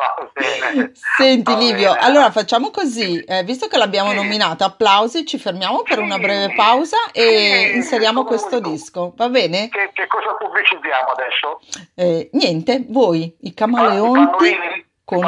Va 0.00 0.30
bene. 0.32 0.92
Senti 1.16 1.52
Va 1.52 1.58
Livio, 1.58 1.92
bene. 1.92 2.06
allora 2.06 2.30
facciamo 2.30 2.70
così, 2.70 3.18
eh, 3.18 3.42
visto 3.42 3.66
che 3.66 3.76
l'abbiamo 3.76 4.10
Sì. 4.10 4.16
nominato, 4.16 4.62
applausi, 4.64 5.26
ci 5.26 5.36
fermiamo 5.36 5.82
per 5.82 5.98
una 5.98 6.14
Sì. 6.14 6.20
breve 6.20 6.54
pausa 6.54 6.96
e 7.12 7.68
Sì, 7.72 7.76
inseriamo 7.78 8.22
questo 8.24 8.60
tu. 8.60 8.70
disco, 8.70 9.12
va 9.16 9.28
bene? 9.28 9.68
Che, 9.68 9.90
che 9.92 10.06
cosa 10.06 10.34
pubblicizziamo 10.38 11.08
adesso? 11.16 11.60
Eh, 11.96 12.30
niente, 12.34 12.84
voi, 12.88 13.36
i 13.40 13.52
camaleonti 13.52 14.24
pannolini? 14.24 14.76
I 14.78 14.86
con 15.10 15.24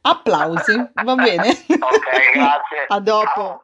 applausi, 0.00 0.90
va 1.04 1.14
bene? 1.14 1.48
Ok, 1.48 2.32
grazie. 2.34 2.86
A 2.88 3.00
dopo. 3.00 3.30
Ciao. 3.40 3.63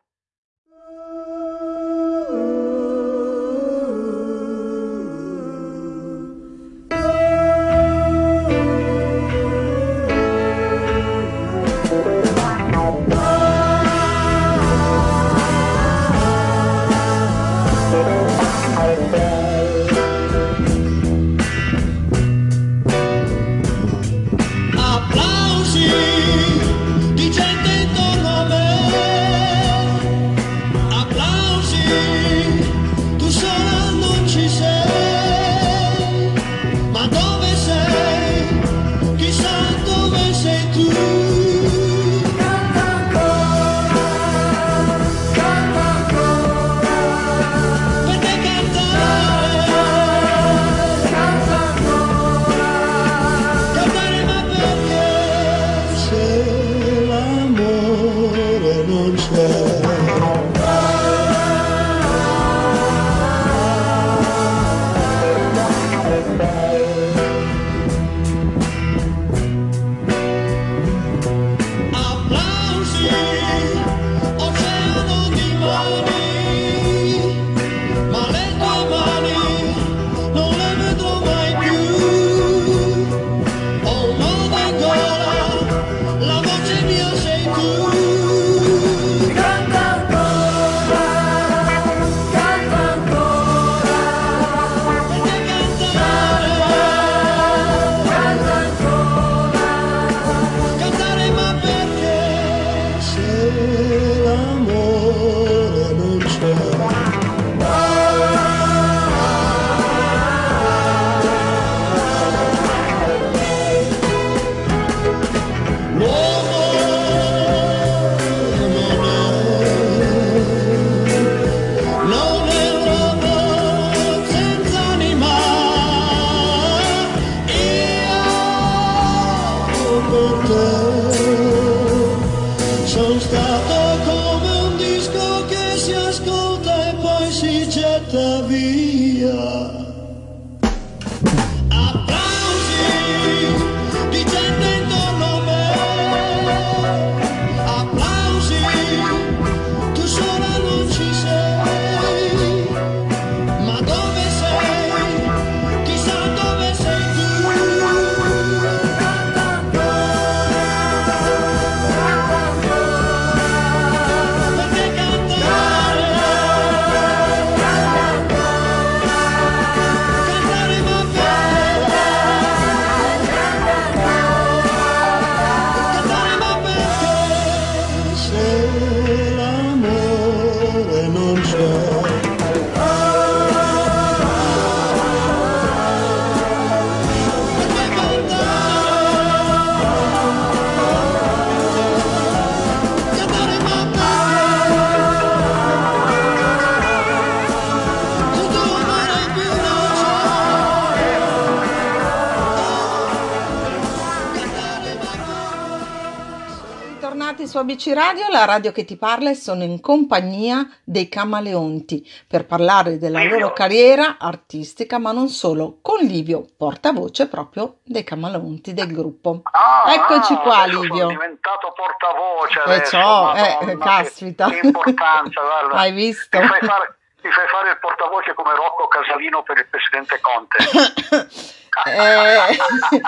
Su 207.50 207.58
ABC 207.58 207.90
Radio, 207.92 208.28
la 208.30 208.44
radio 208.44 208.70
che 208.70 208.84
ti 208.84 208.96
parla 208.96 209.30
e 209.30 209.34
sono 209.34 209.64
in 209.64 209.80
compagnia 209.80 210.64
dei 210.84 211.08
Camaleonti 211.08 212.08
per 212.28 212.46
parlare 212.46 212.96
della 212.96 213.24
loro 213.24 213.52
carriera 213.52 214.18
artistica, 214.20 214.98
ma 214.98 215.10
non 215.10 215.28
solo, 215.28 215.78
con 215.82 215.98
Livio, 215.98 216.44
portavoce 216.56 217.26
proprio 217.26 217.78
dei 217.82 218.04
Camaleonti 218.04 218.72
del 218.72 218.92
gruppo. 218.92 219.40
Ah, 219.50 219.92
Eccoci 219.92 220.36
qua, 220.36 220.64
Livio. 220.66 220.96
Sono 220.96 221.08
diventato 221.08 221.72
portavoce 221.74 222.58
Eh, 222.60 222.62
adesso. 222.72 222.90
ciò, 222.96 223.34
eh, 223.34 223.40
Madonna, 223.40 223.72
che- 223.72 223.78
caspita. 223.78 224.48
Che 224.48 224.60
importanza, 224.62 225.40
guarda. 225.42 225.74
Hai 225.76 225.90
visto? 225.92 226.38
Mi 226.38 226.46
fai, 226.46 226.60
fare, 226.60 226.98
mi 227.22 227.30
fai 227.32 227.46
fare 227.48 227.70
il 227.70 227.78
portavoce 227.80 228.32
come 228.34 228.54
Rocco 228.54 228.86
Casalino 228.86 229.42
per 229.42 229.58
il 229.58 229.66
presidente 229.68 230.20
Conte. 230.20 231.58
Eh, 231.86 232.56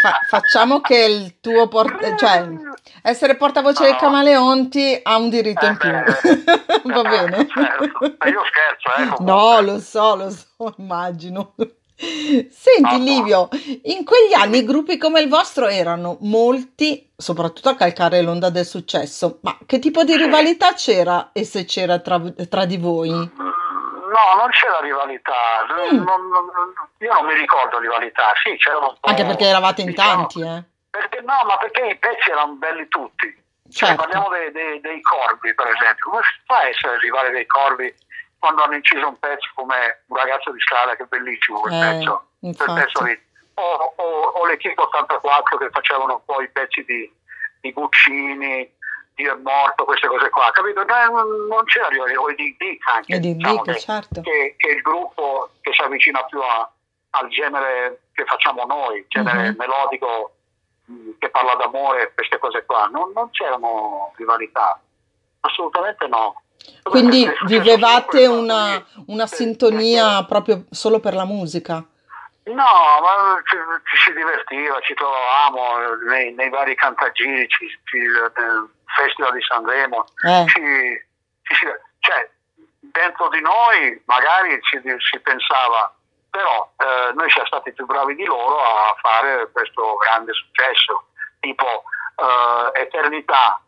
fa- 0.00 0.20
facciamo 0.28 0.80
che 0.80 0.96
il 1.04 1.40
tuo 1.40 1.68
port- 1.68 2.14
cioè 2.16 2.46
essere 3.02 3.36
portavoce 3.36 3.82
dei 3.82 3.92
No. 3.92 3.98
Camaleonti 3.98 5.00
ha 5.02 5.16
un 5.16 5.28
diritto 5.28 5.64
Eh 5.66 5.68
in 5.68 5.76
più. 5.76 5.90
beh, 5.90 6.02
Va 6.94 7.02
bene? 7.02 7.46
certo. 7.52 8.14
Ma 8.18 8.26
io 8.28 8.42
scherzo, 8.46 9.18
eh. 9.20 9.24
No, 9.24 9.60
lo 9.60 9.78
so, 9.80 10.14
lo 10.16 10.30
so, 10.30 10.74
immagino. 10.78 11.54
Senti. 11.98 12.98
Livio, 13.02 13.48
in 13.84 14.04
quegli 14.04 14.34
anni 14.34 14.64
gruppi 14.64 14.98
come 14.98 15.20
il 15.20 15.28
vostro 15.30 15.66
erano 15.66 16.18
molti, 16.20 17.10
soprattutto 17.16 17.70
a 17.70 17.74
calcare 17.74 18.20
l'onda 18.20 18.50
del 18.50 18.66
successo, 18.66 19.38
ma 19.42 19.56
che 19.64 19.78
tipo 19.78 20.04
di 20.04 20.14
rivalità 20.14 20.74
c'era 20.74 21.30
e 21.32 21.44
se 21.44 21.64
c'era 21.64 21.98
tra, 22.00 22.20
tra 22.50 22.66
di 22.66 22.76
voi? 22.76 23.30
No, 24.06 24.40
non 24.40 24.50
c'era 24.50 24.78
rivalità. 24.80 25.66
Mm. 25.72 26.02
Non- 26.04 26.28
non- 26.28 26.72
io 26.98 27.12
non 27.12 27.26
mi 27.26 27.34
ricordo 27.34 27.78
rivalità. 27.78 28.32
Sì, 28.42 28.56
c'era 28.56 28.78
un 28.78 28.96
po'. 29.00 29.08
Anche 29.08 29.24
perché 29.24 29.44
eravate 29.46 29.82
in 29.82 29.88
diciamo, 29.88 30.10
tanti, 30.26 30.40
eh? 30.42 30.62
Perché, 30.90 31.20
no, 31.20 31.34
ma 31.46 31.56
perché 31.58 31.86
i 31.86 31.96
pezzi 31.98 32.30
erano 32.30 32.52
belli 32.54 32.86
tutti. 32.88 33.44
Cioè, 33.68 33.88
Certo. 33.88 34.02
parliamo 34.02 34.28
dei, 34.30 34.52
dei- 34.52 34.80
dei 34.80 35.00
corvi, 35.02 35.52
per 35.54 35.66
esempio. 35.68 36.10
Come 36.10 36.22
si 36.22 36.40
fa 36.46 36.58
a 36.58 36.68
essere 36.68 36.98
rivale 37.00 37.30
dei 37.30 37.46
corvi 37.46 37.92
quando 38.38 38.62
hanno 38.62 38.74
inciso 38.76 39.08
un 39.08 39.18
pezzo 39.18 39.50
come 39.54 40.02
un 40.06 40.16
ragazzo 40.16 40.52
di 40.52 40.60
strada, 40.60 40.94
che 40.94 41.02
è 41.02 41.06
bellissimo 41.06 41.60
quel 41.60 41.74
Eh, 41.74 41.78
pezzo, 41.80 42.26
quel 42.40 42.74
pezzo 42.80 43.02
lì. 43.04 43.20
O, 43.54 43.92
o, 43.96 44.04
o 44.38 44.46
l'Equipe 44.46 44.80
84 44.80 45.56
che 45.58 45.70
facevano 45.70 46.22
poi 46.24 46.44
i 46.44 46.50
pezzi 46.50 46.84
di, 46.84 47.10
di 47.60 47.72
Guccini, 47.72 48.75
Dio 49.16 49.32
è 49.32 49.36
morto, 49.40 49.84
queste 49.86 50.06
cose 50.08 50.28
qua, 50.28 50.50
capito? 50.52 50.84
No, 50.84 51.04
non, 51.10 51.46
non 51.48 51.64
c'era 51.64 51.88
rivalità, 51.88 52.20
o 52.20 52.28
i 52.28 52.34
Dick 52.34 52.58
Dick 52.58 52.86
anche, 52.88 53.14
E 53.14 53.18
di 53.18 53.34
diciamo, 53.34 53.62
che, 53.62 53.78
certo. 53.78 54.20
che, 54.20 54.54
che 54.58 54.68
è 54.68 54.72
il 54.72 54.82
gruppo 54.82 55.50
che 55.62 55.72
si 55.72 55.80
avvicina 55.80 56.22
più 56.24 56.38
a- 56.40 56.70
al 57.10 57.28
genere 57.28 58.02
che 58.12 58.24
facciamo 58.26 58.64
noi, 58.66 59.06
genere 59.08 59.50
Mhm. 59.50 59.56
melodico 59.56 60.32
mh, 60.84 61.10
che 61.18 61.30
parla 61.30 61.54
d'amore, 61.54 62.12
queste 62.14 62.38
cose 62.38 62.66
qua. 62.66 62.88
Non, 62.92 63.10
non 63.14 63.30
c'erano 63.30 64.12
rivalità, 64.16 64.78
assolutamente 65.40 66.06
no. 66.08 66.42
Quindi 66.82 67.26
vivevate 67.46 68.26
una, 68.26 68.84
una 69.06 69.26
sintonia 69.26 70.24
proprio 70.26 70.64
solo 70.70 71.00
per 71.00 71.14
la 71.14 71.24
musica? 71.24 71.76
No, 72.44 72.54
ma 72.54 73.40
ci, 73.44 73.56
ci 73.90 73.96
si 73.96 74.12
divertiva, 74.12 74.78
ci 74.80 74.92
trovavamo 74.94 75.80
eh, 75.80 76.04
nei, 76.08 76.34
nei 76.34 76.48
vari 76.50 76.74
cantagiri, 76.76 77.48
ci, 77.48 77.66
ci, 77.84 77.98
nel 77.98 78.70
Festival 78.96 79.32
di 79.32 79.42
Sanremo, 79.42 80.06
Eh, 80.24 80.44
ci, 80.48 80.60
ci 81.42 81.66
cioè, 82.00 82.30
dentro 82.80 83.28
di 83.28 83.40
noi 83.40 84.02
magari 84.06 84.58
ci, 84.62 84.80
si 84.98 85.20
pensava, 85.20 85.94
però 86.30 86.72
eh, 86.78 87.12
noi 87.14 87.30
siamo 87.30 87.46
stati 87.46 87.72
più 87.72 87.84
bravi 87.84 88.14
di 88.14 88.24
loro 88.24 88.58
a 88.58 88.96
fare 89.00 89.50
questo 89.52 89.96
grande 89.96 90.32
successo, 90.32 91.08
tipo 91.40 91.84
eh, 92.16 92.80
Eternità. 92.80 93.60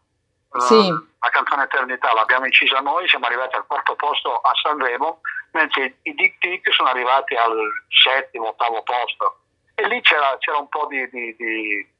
eh, 0.54 0.60
Sì. 0.60 1.06
La 1.20 1.30
canzone 1.30 1.64
Eternità 1.64 2.12
l'abbiamo 2.14 2.46
incisa 2.46 2.80
noi, 2.80 3.08
siamo 3.08 3.26
arrivati 3.26 3.56
al 3.56 3.66
quarto 3.66 3.96
posto 3.96 4.38
a 4.40 4.52
Sanremo, 4.62 5.20
mentre 5.52 5.98
i 6.02 6.14
Dick 6.14 6.38
Dick 6.38 6.72
sono 6.72 6.88
arrivati 6.88 7.34
al 7.34 7.56
settimo, 7.88 8.48
ottavo 8.48 8.82
posto. 8.82 9.40
E 9.74 9.86
lì 9.88 10.00
c'era, 10.00 10.36
c'era 10.38 10.58
un 10.58 10.68
po' 10.68 10.86
di... 10.86 11.08
di, 11.10 11.36
di 11.36 11.96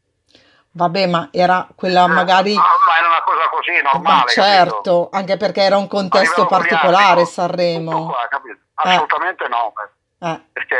vabbè, 0.73 1.07
ma 1.07 1.29
era 1.33 1.67
quella 1.75 2.07
magari... 2.07 2.55
Ah, 2.55 2.61
ma 2.87 2.99
era 2.99 3.09
una 3.09 3.23
cosa 3.23 3.49
così 3.49 3.73
normale. 3.83 4.03
Ma 4.03 4.19
capito? 4.25 4.43
certo, 4.43 5.09
anche 5.13 5.37
perché 5.37 5.63
era 5.63 5.77
un 5.77 5.89
contesto 5.89 6.47
particolare 6.47 7.21
tutto 7.23 7.31
Sanremo. 7.33 8.07
qua, 8.07 8.27
capito? 8.29 8.59
Assolutamente 8.75 9.49
no, 9.49 9.73
Eh, 10.21 10.41
perché 10.53 10.77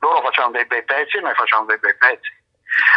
loro 0.00 0.20
facevano 0.22 0.52
dei 0.52 0.66
bei 0.66 0.82
pezzi 0.84 1.16
e 1.16 1.20
noi 1.20 1.34
facevamo 1.34 1.66
dei 1.66 1.78
bei 1.78 1.96
pezzi. 1.96 2.36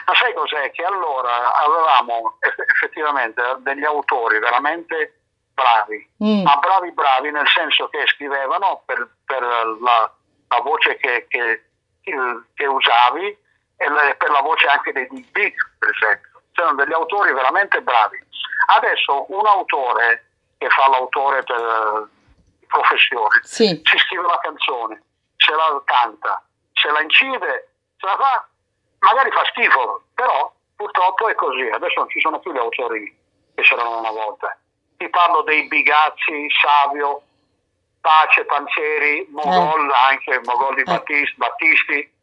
Ma 0.05 0.13
sai 0.15 0.33
cos'è? 0.33 0.69
Che 0.71 0.83
allora 0.83 1.53
avevamo 1.53 2.35
eff- 2.39 2.59
effettivamente 2.69 3.41
degli 3.59 3.85
autori 3.85 4.37
veramente 4.39 5.21
bravi, 5.53 6.09
mm, 6.23 6.43
ma 6.43 6.55
bravi 6.57 6.91
bravi 6.91 7.31
nel 7.31 7.47
senso 7.47 7.87
che 7.89 8.03
scrivevano 8.07 8.83
per, 8.85 9.07
per 9.25 9.41
la, 9.41 10.11
la 10.49 10.59
voce 10.61 10.97
che, 10.97 11.25
che- 11.29 11.63
che- 12.01 12.65
usavi 12.65 13.25
e 13.77 14.15
per 14.17 14.29
la 14.29 14.41
voce 14.41 14.67
anche 14.67 14.91
dei 14.91 15.07
Big, 15.31 15.53
per 15.79 15.89
esempio. 15.89 16.29
C'erano 16.61 16.75
degli 16.75 16.93
autori 16.93 17.33
veramente 17.33 17.81
bravi. 17.81 18.23
Adesso 18.77 19.25
un 19.33 19.45
autore 19.47 20.27
che 20.59 20.69
fa 20.69 20.87
l'autore 20.89 21.41
per 21.41 22.07
professione 22.67 23.39
sì, 23.41 23.81
si 23.83 23.97
scrive 23.97 24.27
la 24.27 24.39
canzone, 24.41 25.01
se 25.37 25.51
la 25.53 25.81
canta, 25.83 26.41
se 26.71 26.91
la 26.91 27.01
incide, 27.01 27.69
se 27.97 28.05
la 28.05 28.15
fa, 28.15 28.47
magari 28.99 29.31
fa 29.31 29.43
schifo, 29.45 30.03
però 30.13 30.53
purtroppo 30.75 31.29
è 31.29 31.35
così. 31.35 31.67
Adesso 31.67 31.99
non 31.99 32.09
ci 32.09 32.19
sono 32.19 32.39
più 32.39 32.53
gli 32.53 32.57
autori 32.59 33.17
che 33.55 33.61
c'erano 33.63 33.97
una 33.97 34.11
volta. 34.11 34.55
Ti 34.97 35.09
parlo 35.09 35.41
dei 35.41 35.67
Bigazzi, 35.67 36.45
Savio, 36.61 37.23
Pace, 38.01 38.45
Panzeri, 38.45 39.27
Mogol, 39.31 39.91
anche 39.91 40.39
Mogol 40.45 40.75
di 40.75 40.81
Eh. 40.81 40.83
Battisti, 40.83 41.35
Battisti, 41.37 42.13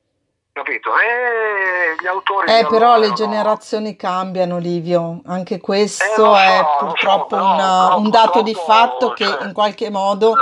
capito? 0.58 0.90
E 0.90 1.94
gli 2.02 2.06
autori 2.06 2.50
eh, 2.50 2.62
di 2.62 2.66
però 2.66 2.92
allora 2.92 3.08
le 3.08 3.12
generazioni 3.12 3.96
cambiano, 3.96 4.58
Livio. 4.58 5.20
Anche 5.26 5.54
Eh, 5.54 5.60
questo 5.60 6.04
lo 6.16 6.34
so, 6.34 6.36
è 6.36 6.58
lo 6.58 6.64
so, 6.78 6.86
purtroppo 6.86 7.36
però- 7.36 7.46
un, 7.50 7.56
però 7.56 7.98
un 7.98 8.10
dato 8.10 8.42
di 8.42 8.52
purtroppo, 8.52 8.72
fatto 8.72 9.12
che 9.12 9.24
cioè, 9.24 9.44
in 9.44 9.52
qualche 9.52 9.90
modo... 9.90 10.32
eh, 10.32 10.36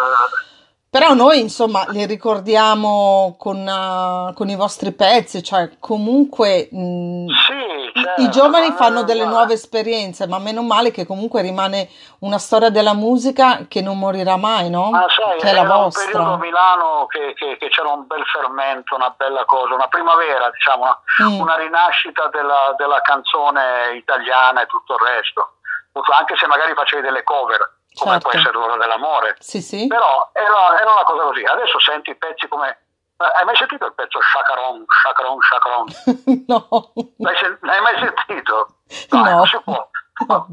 Però 0.89 1.13
noi, 1.13 1.41
insomma, 1.41 1.85
li 1.89 2.07
ricordiamo 2.07 3.35
con, 3.39 3.57
eh, 3.69 4.33
con 4.35 4.49
i 4.49 4.55
vostri 4.57 4.93
pezzi, 4.93 5.43
cioè 5.43 5.79
comunque 5.79 6.69
mh, 6.71 7.27
sì, 7.27 7.99
i- 7.99 8.03
certo, 8.03 8.21
i 8.23 8.31
giovani 8.31 8.69
ma- 8.69 8.75
fanno 8.77 9.03
delle 9.03 9.25
ma- 9.25 9.31
nuove 9.31 9.55
esperienze, 9.55 10.27
ma 10.27 10.39
meno 10.39 10.63
male 10.63 10.93
che 10.93 11.05
comunque 11.05 11.43
rimane 11.43 11.91
una 12.21 12.39
storia 12.39 12.71
della 12.71 12.95
musica 12.95 13.67
che 13.69 13.83
non 13.83 13.99
morirà 13.99 14.37
mai, 14.37 14.71
no? 14.71 14.89
Ma 14.91 15.05
sai, 15.11 15.39
Che 15.39 15.51
è 15.51 15.53
la 15.53 15.61
era 15.63 15.75
un 15.77 15.83
vostra. 15.83 16.05
periodo 16.07 16.33
a 16.33 16.39
Milano 16.39 17.07
che, 17.09 17.35
che- 17.35 17.57
che 17.59 17.69
c'era 17.69 17.91
un 17.91 18.07
bel 18.07 18.25
fermento, 18.25 18.95
una 18.95 19.13
bella 19.15 19.45
cosa, 19.45 19.75
una 19.75 19.89
primavera, 19.89 20.49
diciamo, 20.51 20.83
una, 20.83 20.99
Mm. 21.29 21.41
una 21.41 21.57
rinascita 21.57 22.29
della, 22.29 22.75
della 22.79 23.01
canzone 23.03 23.97
italiana 23.97 24.63
e 24.63 24.67
tutto 24.67 24.95
il 24.95 25.01
resto. 25.01 25.51
Anche 26.17 26.37
se 26.37 26.47
magari 26.47 26.75
facevi 26.75 27.03
delle 27.03 27.23
cover, 27.23 27.76
come 27.99 28.13
Certo. 28.13 28.29
può 28.29 28.39
essere 28.39 28.53
l'ora 28.53 28.77
dell'amore. 28.77 29.37
Sì, 29.41 29.61
sì. 29.63 29.87
Però 29.87 30.29
era, 30.33 30.81
era 30.81 30.93
una 30.93 31.03
cosa 31.05 31.23
così. 31.25 31.43
Adesso 31.45 31.81
senti 31.81 32.15
pezzi 32.15 32.47
come... 32.49 32.69
eh, 32.69 33.25
Hai 33.39 33.45
mai 33.45 33.57
sentito 33.57 33.87
il 33.87 33.95
pezzo 33.95 34.19
Shacaron, 34.21 34.85
Shacaron, 34.87 35.39
Shacaron? 35.41 35.87
No. 36.47 36.93
L'hai, 37.19 37.37
sen- 37.37 37.59
l'hai 37.63 37.81
mai 37.81 37.99
sentito? 37.99 38.69
No. 39.11 39.23
non 39.25 39.47
si 39.47 39.59
può. 39.65 39.89
No. 40.29 40.47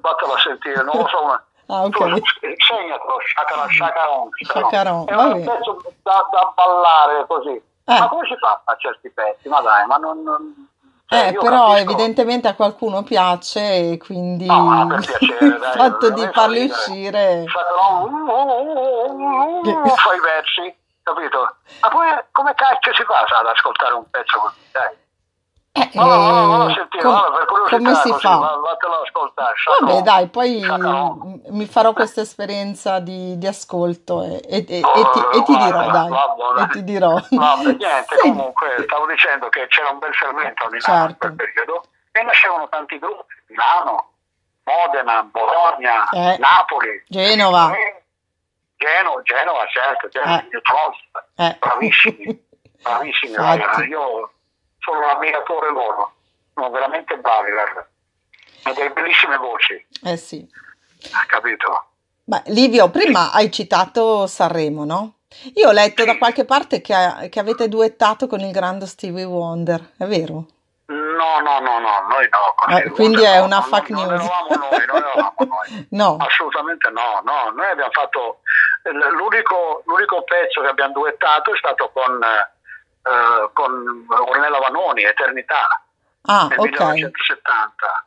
Vattelo 0.00 0.34
a 0.34 0.38
sentire, 0.38 0.82
non 0.82 0.96
lo 0.96 1.06
so 1.08 1.18
come... 1.18 1.44
Ah, 1.72 1.82
ok. 1.84 1.96
segnatelo, 1.96 3.16
Shacaron, 3.32 3.70
Shacaron. 3.70 4.28
Shacaron, 4.42 5.08
È 5.08 5.14
un 5.14 5.44
pezzo 5.44 5.82
da, 6.02 6.26
da 6.32 6.52
ballare 6.54 7.26
così. 7.28 7.50
Eh. 7.84 7.98
Ma 7.98 8.08
come 8.08 8.26
si 8.26 8.36
fa 8.38 8.60
a 8.64 8.76
certi 8.76 9.08
pezzi? 9.10 9.48
Ma 9.48 9.60
dai, 9.60 9.86
ma 9.86 9.96
non... 9.98 10.22
non- 10.22 10.68
cioè, 11.10 11.26
Eh, 11.26 11.30
io 11.32 11.40
però 11.40 11.66
capisco- 11.68 11.90
evidentemente 11.90 12.48
a 12.48 12.54
qualcuno 12.54 13.02
piace 13.02 13.60
e 13.92 13.98
quindi 13.98 14.46
No, 14.46 14.86
piacere, 14.88 15.44
il 15.46 15.58
dai, 15.58 15.76
fatto 15.76 16.10
di 16.10 16.28
farli 16.32 16.64
uscire... 16.66 17.44
Shacaron, 17.48 18.12
uh, 18.12 18.30
uh, 18.30 19.10
uh, 19.10 19.68
uh, 19.68 19.82
uh, 19.82 19.88
fa 19.96 20.14
i 20.14 20.20
versi, 20.20 20.74
capito? 21.02 21.56
Ma 21.80 21.88
poi 21.88 22.06
come 22.30 22.54
cacchio 22.54 22.94
si 22.94 23.02
fa 23.04 23.20
ad 23.38 23.46
ascoltare 23.46 23.94
un 23.94 24.04
pezzo 24.10 24.38
così? 24.38 24.56
Dai. 24.70 24.96
Eh, 25.72 25.88
No, 25.94 26.04
no, 26.04 26.16
no, 26.16 26.56
no, 26.56 26.68
eh, 26.70 26.74
sentire, 26.74 27.02
com- 27.02 27.12
guarda, 27.12 27.36
per 27.36 27.44
curiosità 27.46 27.76
come 27.76 27.94
si 27.94 28.10
così, 28.10 28.20
fa? 28.26 28.36
va- 28.36 28.56
Vattelo 28.56 28.94
ad 28.94 29.02
ascoltare. 29.06 29.54
Vabbè, 29.64 29.78
Shacaron, 29.92 30.02
dai, 30.02 30.26
poi 30.28 30.60
m- 30.60 31.40
mi 31.56 31.66
farò 31.66 31.92
questa 31.92 32.20
esperienza 32.22 32.98
di, 32.98 33.38
di 33.38 33.46
ascolto 33.46 34.24
e, 34.24 34.40
e- 34.48 34.56
e- 34.68 34.78
e 34.78 34.82
ti, 34.82 35.20
e 35.38 35.42
ti 35.44 35.56
dirò, 35.56 35.68
guarda, 35.70 35.90
dai, 35.92 36.08
vabbè, 36.08 36.62
e 36.62 36.68
ti 36.70 36.82
dirò. 36.84 37.08
Vabbè, 37.30 37.62
niente, 37.62 38.16
Sì. 38.18 38.28
comunque 38.28 38.66
stavo 38.84 39.06
dicendo 39.06 39.48
che 39.48 39.66
c'era 39.68 39.90
un 39.90 39.98
bel 40.00 40.12
fermento 40.14 40.64
a 40.64 40.70
Milano 40.70 40.80
Certo. 41.06 41.10
in 41.12 41.16
quel 41.18 41.34
periodo 41.52 41.82
e 42.10 42.22
nascevano 42.22 42.68
tanti 42.68 42.98
gruppi, 42.98 43.34
Milano, 43.46 44.10
Modena, 44.64 45.22
Bologna, 45.22 46.08
Eh. 46.10 46.36
Napoli, 46.38 47.04
Genova. 47.06 47.72
Eh, 47.76 48.02
Genova, 48.76 49.22
Genova, 49.22 49.66
certo, 49.68 50.08
Genova, 50.08 50.40
Eh. 50.40 50.46
Pietrova, 50.48 50.96
Eh. 51.36 51.56
bravissimi, 51.60 52.46
bravissimi, 52.82 53.36
ragazzi. 53.36 53.82
io 53.84 54.32
sono 54.92 54.98
un 55.06 55.10
ammiratore 55.16 55.70
loro, 55.70 56.12
sono 56.54 56.70
veramente 56.70 57.16
bravi, 57.18 57.50
guarda. 57.52 57.86
Hanno 58.62 58.74
delle 58.74 58.90
bellissime 58.90 59.36
voci, 59.38 59.86
Eh 60.04 60.16
sì. 60.16 60.46
capito? 61.26 61.84
Beh, 62.24 62.42
Livio, 62.46 62.90
prima 62.90 63.32
hai 63.32 63.50
citato 63.50 64.26
Sanremo, 64.26 64.84
no? 64.84 65.14
Io 65.54 65.68
ho 65.68 65.72
letto 65.72 66.04
da 66.04 66.18
qualche 66.18 66.44
parte 66.44 66.80
che, 66.80 67.28
che 67.30 67.40
avete 67.40 67.68
duettato 67.68 68.26
con 68.26 68.40
il 68.40 68.50
grande 68.52 68.86
Stevie 68.86 69.24
Wonder, 69.24 69.92
è 69.96 70.04
vero? 70.04 70.44
No, 70.86 71.38
no, 71.40 71.60
no, 71.60 71.78
no, 71.78 72.06
noi 72.08 72.28
no. 72.28 72.76
Eh, 72.76 72.90
quindi 72.90 73.18
Wonder 73.22 73.34
è 73.34 73.38
no, 73.38 73.44
una 73.46 73.58
non- 73.58 73.68
fake 73.68 73.92
non 73.92 74.06
news. 74.06 74.20
eravamo 74.24 74.48
noi, 74.70 74.86
non 74.86 74.96
eravamo 74.96 75.34
noi. 75.38 75.86
No. 75.90 76.16
Assolutamente 76.18 76.90
no, 76.90 77.20
no, 77.24 77.50
noi 77.54 77.66
abbiamo 77.70 77.90
fatto 77.92 78.40
l'unico, 78.82 79.82
l'unico 79.86 80.22
pezzo 80.24 80.60
che 80.62 80.68
abbiamo 80.68 80.92
duettato 80.94 81.54
è 81.54 81.56
stato 81.58 81.90
con, 81.92 82.18
eh, 83.02 83.50
con 83.52 84.06
Ornella 84.08 84.58
Vanoni, 84.58 85.02
Eternità, 85.04 85.68
Ah, 86.22 86.46
nel 86.50 86.58
ok. 86.58 86.68
1970. 86.68 88.04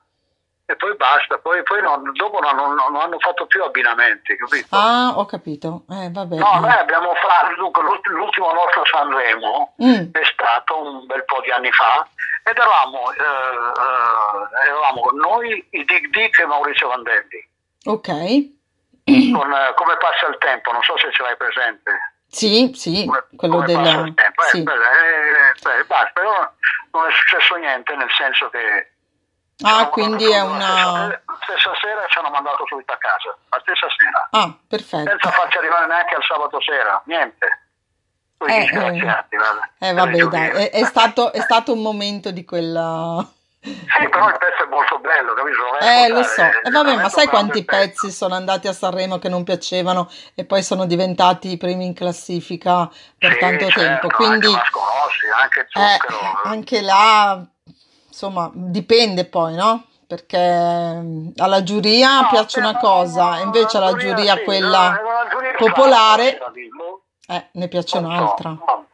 e 0.66 0.76
poi 0.78 0.96
basta, 0.96 1.38
poi, 1.40 1.62
poi 1.64 1.82
non, 1.82 2.12
dopo 2.14 2.40
non, 2.40 2.56
non- 2.56 2.74
non 2.76 2.96
hanno 2.96 3.20
fatto 3.20 3.46
più 3.48 3.62
abbinamenti, 3.64 4.36
capito? 4.38 4.68
Ah, 4.76 5.12
ho 5.18 5.26
capito. 5.26 5.84
Eh, 5.90 6.10
vabbè. 6.12 6.36
No, 6.38 6.60
noi 6.60 6.72
abbiamo 6.72 7.14
fatto, 7.16 7.56
dunque, 7.56 7.82
l'ult- 7.84 8.06
l'ultimo 8.08 8.52
nostro 8.54 8.86
Sanremo 8.86 9.76
Mm, 9.84 10.12
è 10.14 10.22
stato 10.32 10.82
un 10.82 11.06
bel 11.06 11.26
po' 11.26 11.42
di 11.42 11.52
anni 11.52 11.72
fa 11.72 12.08
ed 12.46 12.56
eravamo, 12.58 13.12
eh, 13.12 13.18
eh, 13.22 14.68
eravamo 14.68 15.10
noi, 15.14 15.68
i 15.72 15.84
Dick 15.86 16.08
Dick 16.10 16.40
e 16.40 16.46
Maurizio 16.46 16.88
Vandelli, 16.88 17.50
ok. 17.86 18.08
con 19.34 19.52
eh, 19.52 19.74
Come 19.76 19.98
passa 19.98 20.28
il 20.28 20.38
tempo, 20.40 20.72
non 20.72 20.82
so 20.84 20.98
se 20.98 21.12
ce 21.12 21.24
l'hai 21.24 21.36
presente. 21.36 22.13
Sì, 22.34 22.72
sì, 22.74 23.06
Come, 23.06 23.26
quello 23.36 23.56
come 23.62 23.74
passa 23.74 23.96
del... 23.98 24.08
il 24.08 24.14
tempo. 24.16 24.42
Eh, 24.42 24.46
Sì. 24.48 24.64
beh, 24.64 24.74
eh, 24.74 25.54
beh, 25.62 25.84
basta, 25.86 26.10
però 26.14 26.52
non 26.92 27.06
è 27.08 27.12
successo 27.12 27.56
niente, 27.58 27.96
nel 27.96 28.10
senso 28.10 28.50
che... 28.50 28.92
Ah, 29.62 29.88
quindi 29.90 30.26
è 30.26 30.42
una... 30.42 31.06
La 31.08 31.22
stessa 31.44 31.72
sera 31.80 32.04
ci 32.08 32.18
hanno 32.18 32.32
mandato 32.32 32.66
subito 32.66 32.92
a 32.92 32.98
casa, 32.98 33.38
la 33.50 33.60
stessa 33.62 33.86
sera, 33.96 34.28
Ah, 34.32 34.58
perfetto. 34.68 35.10
senza 35.12 35.30
farci 35.30 35.58
arrivare 35.60 35.86
neanche 35.86 36.16
al 36.16 36.24
sabato 36.24 36.60
sera, 36.62 37.00
niente. 37.06 37.68
Quei 38.36 38.66
Eh, 38.66 38.70
guarda. 38.72 39.28
Eh, 39.78 39.94
vabbè, 39.94 40.18
dai, 40.26 40.50
è, 40.50 40.70
è 40.72 40.84
stato, 40.86 41.32
è 41.32 41.40
stato 41.40 41.72
un 41.74 41.82
momento 41.84 42.32
di 42.32 42.44
quella... 42.44 43.24
Sì, 43.64 44.10
però 44.10 44.28
il 44.28 44.38
pezzo 44.38 44.64
è 44.64 44.68
molto 44.70 45.00
bello, 45.00 45.34
capito? 45.34 45.80
Eh, 45.80 46.10
lo 46.10 46.24
so. 46.24 46.42
E 46.42 46.70
vabbè, 46.70 46.96
ma 46.98 47.08
sai 47.08 47.28
quanti 47.28 47.64
pezzi 47.64 48.12
sono 48.12 48.36
andati 48.36 48.68
a 48.68 48.74
Sanremo 48.74 49.20
che 49.20 49.30
non 49.30 49.44
piacevano 49.44 50.10
e 50.36 50.44
poi 50.44 50.62
sono 50.62 50.86
diventati 50.86 51.52
i 51.52 51.58
primi 51.58 51.86
in 51.86 51.94
classifica 51.94 52.90
per 53.18 53.34
Sì, 53.34 53.40
tanto 53.40 53.70
certo, 53.70 53.80
tempo? 53.80 54.08
Quindi, 54.10 54.48
Anche 54.48 55.68
anche 55.76 56.06
eh, 56.06 56.50
anche 56.50 56.82
là, 56.82 57.46
insomma, 58.08 58.52
dipende 58.54 59.26
poi, 59.26 59.56
no? 59.56 59.86
Perché 60.06 60.38
mm, 61.02 61.30
alla 61.38 61.64
giuria 61.64 62.22
No, 62.22 62.28
piace 62.30 62.60
una 62.60 62.78
cosa, 62.78 63.40
invece 63.40 63.78
alla 63.78 63.96
giuria 63.96 64.36
sì, 64.36 64.44
quella 64.44 64.90
no, 64.92 65.02
la 65.02 65.28
giuria 65.32 65.54
popolare, 65.56 66.40
eh, 67.28 67.48
ne 67.54 67.68
piace 67.70 67.98
un'altra. 67.98 68.50
no. 68.50 68.88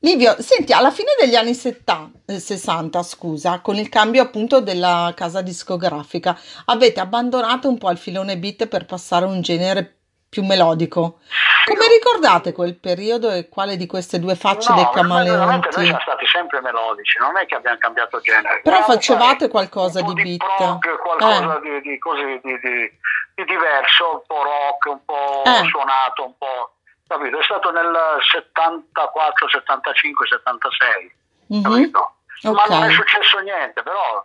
Livio, 0.00 0.36
senti, 0.40 0.72
alla 0.72 0.90
fine 0.90 1.08
degli 1.18 1.34
anni 1.34 1.54
70, 1.54 2.32
eh, 2.32 2.38
60, 2.38 3.02
scusa, 3.02 3.60
con 3.60 3.76
il 3.76 3.88
cambio 3.88 4.22
appunto 4.22 4.60
della 4.60 5.12
casa 5.16 5.40
discografica, 5.40 6.38
avete 6.66 7.00
abbandonato 7.00 7.68
un 7.68 7.78
po' 7.78 7.90
il 7.90 7.96
filone 7.96 8.36
beat 8.36 8.66
per 8.66 8.84
passare 8.84 9.24
a 9.24 9.28
un 9.28 9.40
genere 9.40 9.94
più 10.28 10.44
melodico. 10.44 11.18
Come 11.64 11.88
ricordate 11.88 12.52
quel 12.52 12.76
periodo 12.76 13.30
e 13.30 13.48
quale 13.48 13.76
di 13.76 13.86
queste 13.86 14.20
due 14.20 14.36
facce 14.36 14.68
No, 14.70 14.76
dei 14.76 14.84
veramente 14.92 15.24
noi 15.24 15.32
camaleonti? 15.32 15.84
siamo 15.84 15.98
stati 16.02 16.26
sempre 16.26 16.60
melodici, 16.60 17.18
non 17.18 17.36
è 17.38 17.46
che 17.46 17.54
abbiamo 17.54 17.78
cambiato 17.78 18.20
genere. 18.20 18.60
Però 18.62 18.82
facevate 18.82 19.48
qualcosa 19.48 20.02
po' 20.02 20.12
di 20.12 20.22
beat. 20.22 20.44
prog, 20.56 20.98
qualcosa 21.00 21.56
Eh. 21.56 21.60
di, 21.80 21.88
di 21.90 21.98
così, 21.98 22.22
di, 22.44 22.52
di- 22.60 22.90
di 23.34 23.44
diverso, 23.44 24.12
un 24.12 24.20
po' 24.26 24.42
rock, 24.42 24.86
un 24.92 25.00
po' 25.04 25.42
Eh. 25.44 25.64
suonato, 25.68 26.24
un 26.26 26.34
po'... 26.36 26.70
Capito? 27.06 27.38
È 27.38 27.42
stato 27.44 27.70
nel 27.70 27.96
74, 28.20 29.48
75, 29.48 30.26
76, 30.26 31.14
Mhm, 31.48 31.62
capito? 31.62 32.14
Ma 32.52 32.64
non 32.68 32.82
è 32.84 32.90
successo 32.92 33.38
niente, 33.38 33.82
però 33.82 34.24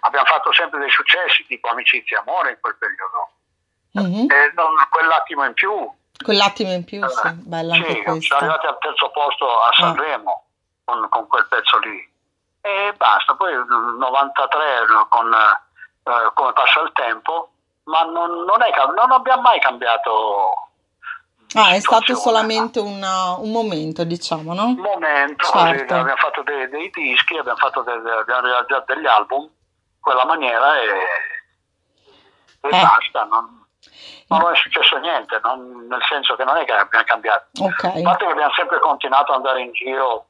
abbiamo 0.00 0.26
fatto 0.26 0.52
sempre 0.52 0.78
dei 0.80 0.90
successi 0.90 1.44
tipo 1.46 1.68
Amicizia 1.68 2.16
e 2.18 2.20
Amore 2.20 2.50
in 2.52 2.58
quel 2.60 2.76
periodo. 2.78 3.28
mhm. 3.92 4.30
E 4.30 4.52
non, 4.54 4.72
quell'attimo 4.90 5.44
in 5.44 5.52
più, 5.54 5.90
Quell'attimo 6.24 6.72
in 6.72 6.84
più, 6.84 7.04
sì, 7.08 7.26
eh, 7.26 7.32
bella 7.32 7.74
sì, 7.74 7.80
anche 7.80 7.92
siamo 7.94 8.16
questa. 8.16 8.36
arrivati 8.36 8.66
al 8.66 8.78
terzo 8.78 9.10
posto 9.10 9.60
a 9.60 9.72
Sanremo 9.72 10.44
con, 10.84 11.08
con 11.08 11.26
quel 11.26 11.46
pezzo 11.48 11.78
lì. 11.78 12.10
E 12.60 12.94
basta, 12.96 13.34
poi 13.34 13.52
nel 13.52 13.66
93 13.98 14.86
no, 14.86 15.06
con 15.08 15.32
eh, 15.34 16.30
come 16.34 16.52
passa 16.52 16.80
il 16.80 16.92
tempo, 16.92 17.50
ma 17.84 18.02
non, 18.04 18.44
non, 18.44 18.62
è, 18.62 18.70
non 18.94 19.10
abbiamo 19.10 19.42
mai 19.42 19.58
cambiato 19.60 20.68
Ah, 21.54 21.74
è 21.74 21.80
stato 21.80 22.14
solamente 22.14 22.80
una- 22.80 23.34
un 23.36 23.50
momento, 23.50 24.04
diciamo, 24.04 24.54
no? 24.54 24.64
un 24.66 24.74
momento, 24.76 25.44
Certo. 25.46 25.94
abbiamo 25.94 26.16
fatto 26.16 26.42
dei, 26.42 26.68
dei 26.68 26.90
dischi, 26.90 27.36
abbiamo, 27.36 27.58
fatto 27.58 27.82
dei- 27.82 27.94
abbiamo 27.94 28.40
realizzato 28.40 28.94
degli 28.94 29.06
album 29.06 29.42
in 29.42 30.00
quella 30.00 30.24
maniera 30.24 30.80
e, 30.80 30.86
e 30.86 32.68
Eh. 32.68 32.70
basta. 32.70 33.24
Non, 33.24 33.66
non 34.28 34.50
è 34.52 34.56
successo 34.56 34.96
niente, 34.98 35.40
non- 35.42 35.86
nel 35.88 36.02
senso 36.08 36.36
che 36.36 36.44
non 36.44 36.56
è 36.56 36.64
che 36.64 36.72
abbiamo 36.72 37.04
cambiato. 37.04 37.46
A 37.60 37.64
Ok, 37.64 38.02
parte 38.02 38.24
che 38.24 38.30
abbiamo 38.32 38.52
sempre 38.54 38.78
continuato 38.78 39.32
ad 39.32 39.38
andare 39.38 39.60
in 39.62 39.72
giro 39.72 40.26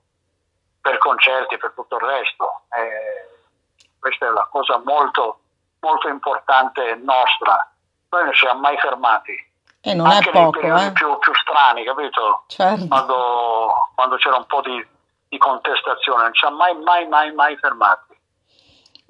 per 0.81 0.99
concerti 0.99 1.57
per 1.59 1.73
tutto 1.75 1.97
il 1.97 2.03
resto. 2.03 2.63
E 2.71 3.95
questa 4.01 4.27
è 4.27 4.31
la 4.31 4.49
cosa 4.51 4.81
molto, 4.85 5.41
molto 5.81 6.09
importante 6.09 6.97
nostra. 6.97 7.71
Noi 8.11 8.25
non 8.25 8.33
ci 8.33 8.41
siamo 8.41 8.61
mai 8.61 8.77
fermati. 8.79 9.51
E 9.85 9.95
non 9.95 10.07
è 10.07 10.15
Anche 10.15 10.31
nei 10.33 10.43
poco, 10.45 10.61
eh? 10.61 10.93
più, 10.93 11.19
più 11.19 11.33
strani, 11.35 11.85
capito? 11.85 12.45
Certo. 12.47 12.87
Quando, 12.87 13.73
quando 13.97 14.17
c'era 14.17 14.37
un 14.37 14.47
po' 14.47 14.61
di, 14.61 14.87
di 15.29 15.39
contestazione, 15.39 16.23
non 16.23 16.33
ci 16.35 16.41
siamo 16.41 16.57
mai, 16.57 16.75
mai, 16.77 17.09
mai, 17.09 17.33
mai 17.35 17.57
fermati. 17.57 18.17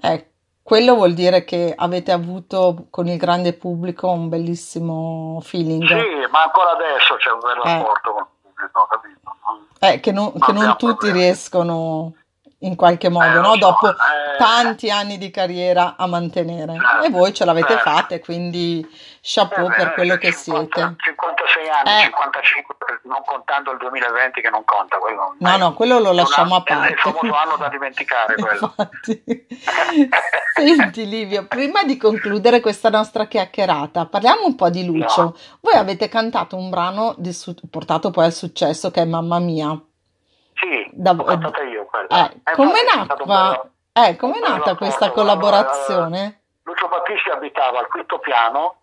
Eh, 0.01 0.31
quello 0.63 0.95
vuol 0.95 1.13
dire 1.13 1.45
che 1.45 1.75
avete 1.77 2.11
avuto 2.11 2.87
con 2.89 3.07
il 3.07 3.19
grande 3.19 3.53
pubblico 3.53 4.09
un 4.09 4.29
bellissimo 4.31 5.41
feeling. 5.43 5.85
Sì, 5.87 6.27
ma 6.31 6.45
ancora 6.45 6.71
adesso 6.73 7.17
c'è 7.17 7.31
un 7.31 7.39
bel 7.41 7.61
Eh. 7.65 7.77
rapporto 7.79 8.13
con 8.13 8.23
il 8.23 8.39
pubblico, 8.43 8.87
capito? 8.89 9.21
Non- 9.47 9.67
Eh, 9.79 10.01
che 10.01 10.11
non, 10.13 10.33
che 10.39 10.53
non 10.53 10.71
tutti 10.79 10.95
problemi. 10.95 11.19
riescono 11.19 12.15
in 12.63 12.77
qualche 12.77 13.09
modo, 13.09 13.39
Eh, 13.39 13.41
no? 13.41 13.53
so, 13.53 13.59
Dopo 13.59 13.89
eh. 13.91 13.95
tanti 14.39 14.91
anni 14.91 15.19
di 15.19 15.31
carriera 15.31 15.95
a 15.97 16.07
mantenere. 16.07 16.75
Eh, 17.03 17.07
E 17.07 17.11
voi 17.11 17.33
ce 17.33 17.45
l'avete 17.45 17.75
eh. 17.75 17.79
fatta, 17.79 18.15
e 18.15 18.21
quindi 18.21 18.85
chapeau 19.21 19.71
Eh 19.71 19.75
per 19.75 19.95
quello 19.95 20.17
che 20.17 20.33
50 20.33 20.77
siete. 20.77 20.95
56 20.99 21.69
anni, 21.69 22.01
Eh. 22.01 22.05
55, 22.05 22.75
per- 22.79 23.01
non 23.05 23.23
contando 23.25 23.73
il 23.73 23.79
2020 23.79 24.41
che 24.41 24.51
non 24.51 24.65
conta. 24.65 24.97
Quello, 24.99 25.35
No, 25.39 25.57
no, 25.57 25.75
quello 25.75 25.99
lo 25.99 26.13
lasciamo 26.13 26.55
a 26.57 26.63
anno- 26.65 26.65
è 26.65 26.79
parte. 26.79 26.93
il 26.93 26.99
famoso 26.99 27.35
anno 27.35 27.57
da 27.57 27.69
dimenticare 27.69 28.35
quello. 28.37 28.75
Senti 30.55 31.09
Livio, 31.09 31.47
prima 31.47 31.83
di 31.85 31.97
concludere 31.97 32.61
questa 32.61 32.89
nostra 32.91 33.27
chiacchierata, 33.27 34.07
parliamo 34.07 34.45
un 34.47 34.55
po' 34.55 34.71
di 34.71 34.85
Lucio. 34.85 35.37
Voi 35.61 35.75
avete 35.75 36.09
cantato 36.09 36.57
un 36.57 36.71
brano 36.71 37.15
di 37.19 37.33
su- 37.33 37.55
portato 37.71 38.11
poi 38.11 38.27
al 38.27 38.33
successo 38.33 38.91
che 38.91 39.03
è 39.03 39.05
Mamma 39.05 39.39
Mia. 39.39 39.79
Sì, 40.63 40.89
Da- 40.93 41.11
l'ho 41.13 41.25
cantata 41.25 41.61
io 41.63 41.85
quella. 41.87 42.07
Eh, 42.31 42.41
Eh, 42.45 42.55
come 42.55 42.83
nacqua? 42.85 43.69
Eh, 43.95 44.17
come 44.17 44.39
è 44.39 44.49
nata 44.49 44.77
questa 44.77 45.11
collaborazione? 45.11 46.43
Lucio 46.63 46.87
Battisti 46.87 47.31
abitava 47.31 47.81
al 47.81 47.89
quinto 47.89 48.21
piano 48.21 48.77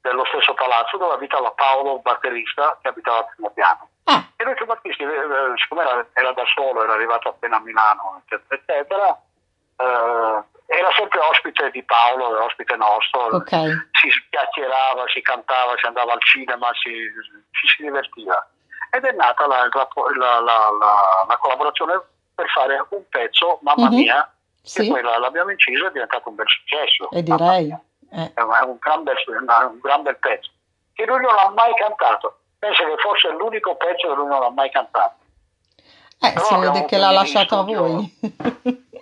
dello 0.00 0.24
stesso 0.26 0.54
palazzo 0.54 0.96
dove 0.96 1.14
abitava 1.14 1.52
Paolo, 1.52 2.00
batterista, 2.00 2.76
che 2.82 2.88
abitava 2.88 3.18
al 3.18 3.26
primo 3.34 3.50
piano. 3.50 3.88
Ah, 4.04 4.24
E 4.36 4.44
Lucio 4.44 4.64
Battisti, 4.64 5.02
eh, 5.04 5.06
eh, 5.06 5.52
siccome 5.62 5.82
era, 5.82 6.04
era 6.14 6.32
da 6.32 6.42
solo, 6.54 6.82
era 6.82 6.94
arrivato 6.94 7.28
appena 7.28 7.56
a 7.56 7.60
Milano, 7.60 8.20
eccetera, 8.24 8.60
eccetera, 8.60 9.20
eh, 9.76 10.42
era 10.66 10.90
sempre 10.96 11.20
ospite 11.20 11.70
di 11.70 11.82
Paolo, 11.84 12.34
era 12.34 12.44
ospite 12.44 12.74
nostro. 12.76 13.20
ok. 13.36 13.50
Si 13.92 14.08
chiacchierava, 14.30 15.04
si 15.06 15.22
cantava, 15.22 15.76
si 15.76 15.86
andava 15.86 16.12
al 16.12 16.22
cinema, 16.22 16.68
si, 16.74 16.90
ci 17.52 17.66
si 17.68 17.82
divertiva. 17.82 18.46
Ed 18.90 19.04
è 19.04 19.12
nata 19.12 19.46
la, 19.46 19.68
la- 19.68 20.40
la- 20.40 20.40
la- 20.40 21.24
la 21.28 21.36
collaborazione 21.36 22.00
per 22.34 22.48
fare 22.48 22.84
un 22.90 23.02
pezzo, 23.08 23.58
Mamma 23.62 23.88
Mhm. 23.88 23.94
Mia, 23.94 24.32
Sì, 24.62 24.82
che 24.82 24.88
poi 24.88 25.02
la- 25.02 25.18
l'abbiamo 25.18 25.50
inciso 25.50 25.84
e 25.84 25.88
è 25.88 25.92
diventato 25.92 26.28
un 26.28 26.34
bel 26.36 26.46
successo. 26.48 27.10
e 27.10 27.22
direi. 27.22 27.76
Eh, 28.10 28.32
È 28.34 28.40
un, 28.40 28.76
gran 28.80 29.02
bel, 29.02 29.16
un 29.26 29.78
gran 29.82 30.02
bel 30.02 30.16
pezzo, 30.18 30.50
che 30.94 31.04
lui 31.04 31.20
non 31.20 31.34
ha 31.36 31.50
mai 31.50 31.74
cantato. 31.74 32.38
Penso 32.58 32.84
che 32.84 32.96
fosse 32.98 33.28
l'unico 33.30 33.76
pezzo 33.76 34.08
che 34.08 34.14
lui 34.14 34.26
non 34.26 34.42
ha 34.42 34.50
mai 34.50 34.70
cantato. 34.70 35.16
eh, 36.20 36.32
Però 36.32 36.44
si 36.44 36.56
vede 36.56 36.84
che 36.86 36.96
l'ha 36.96 37.10
lasciato 37.12 37.58
a 37.58 37.62
voi. 37.62 38.18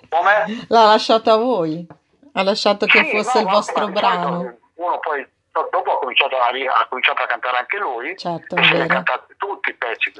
Com'è? 0.08 0.44
L'ha 0.68 0.84
lasciato 0.84 1.30
a 1.32 1.36
voi. 1.36 1.86
Ha 2.32 2.42
lasciato 2.42 2.84
che 2.86 3.04
Sì, 3.04 3.10
fosse 3.16 3.40
no, 3.42 3.46
il 3.48 3.52
vostro 3.54 3.88
brano. 3.88 4.56
Uno 4.74 4.98
poi 4.98 5.26
dopo 5.70 5.92
ha 5.92 5.98
cominciato 5.98 6.36
a, 6.36 6.48
ha 6.48 6.86
cominciato 6.88 7.22
a 7.22 7.26
cantare 7.26 7.58
anche 7.58 7.78
lui 7.78 8.16
Certo, 8.16 8.56
e 8.56 8.64
se 8.64 8.74
li 8.74 8.86
cantati 8.86 9.34
tutti 9.36 9.70
i 9.70 9.74
pezzi, 9.74 10.12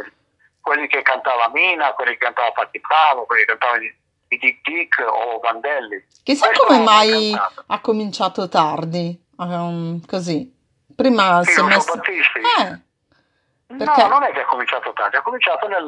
quelli, 0.61 0.87
che 0.87 1.03
cantava 1.03 1.51
Mina, 1.53 1.92
quelli 1.92 2.12
che 2.12 2.25
cantava 2.25 2.53
Patti 2.53 2.81
Bravo, 2.81 3.25
quelli 3.25 3.44
che 3.44 3.57
cantava 3.57 3.77
i, 3.77 3.94
Dick 4.29 4.61
Dick 4.62 5.05
o 5.07 5.38
Vandelli. 5.38 6.05
Chissà 6.22 6.46
Questo 6.46 6.66
come 6.66 6.83
mai 6.83 7.33
ha 7.66 7.81
cominciato 7.81 8.49
tardi, 8.49 9.18
ehm, 9.38 10.05
così. 10.07 10.53
Prima 10.94 11.42
Sì, 11.44 11.53
si 11.53 11.61
è 11.61 11.62
messo... 11.62 11.94
Battisti? 11.94 12.38
Eh, 12.38 12.81
Perché? 13.66 14.03
No, 14.03 14.09
non 14.09 14.22
è 14.22 14.33
che 14.33 14.40
ha 14.40 14.46
cominciato 14.46 14.92
tardi, 14.92 15.16
ha 15.16 15.22
cominciato 15.22 15.66
nel, 15.68 15.85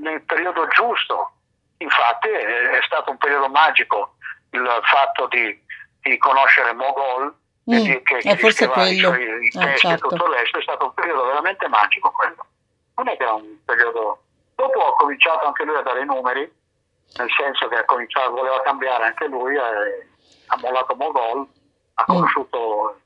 nel 0.00 0.22
periodo 0.22 0.66
giusto. 0.68 1.32
Infatti 1.78 2.28
è, 2.28 2.78
è 2.78 2.82
stato 2.84 3.10
un 3.10 3.18
periodo 3.18 3.48
magico 3.48 4.14
il 4.50 4.80
fatto 4.82 5.26
di, 5.28 5.62
di 6.00 6.16
conoscere 6.18 6.72
Mogol, 6.72 7.34
Mm, 7.68 7.84
che, 8.04 8.18
è 8.18 8.36
forse 8.36 8.64
i 8.64 8.68
quello. 8.68 9.14
i 9.14 9.46
Eh, 9.46 9.50
testi 9.50 9.86
certo. 9.88 10.08
tutto 10.08 10.26
il 10.26 10.32
resto, 10.38 10.58
è 10.58 10.62
stato 10.62 10.84
un 10.86 10.94
periodo 10.94 11.24
veramente 11.26 11.66
magico 11.68 12.10
quello. 12.12 12.46
Non 12.96 13.08
è 13.08 13.16
che 13.16 13.22
era 13.24 13.32
un 13.34 13.56
periodo... 13.64 14.22
Dopo 14.54 14.86
ha 14.86 14.94
cominciato 14.96 15.46
anche 15.46 15.64
lui 15.64 15.76
a 15.76 15.82
dare 15.82 16.00
i 16.02 16.04
numeri, 16.06 16.40
nel 17.16 17.28
senso 17.36 17.68
che 17.68 17.76
ha 17.76 17.84
cominciato, 17.84 18.30
voleva 18.30 18.62
cambiare 18.62 19.04
anche 19.04 19.26
lui 19.26 19.54
e, 19.56 19.60
ha 20.46 20.56
mollato 20.58 20.94
Mogol, 20.94 21.46
ha 21.94 22.02
Mm. 22.02 22.06
conosciuto 22.14 23.00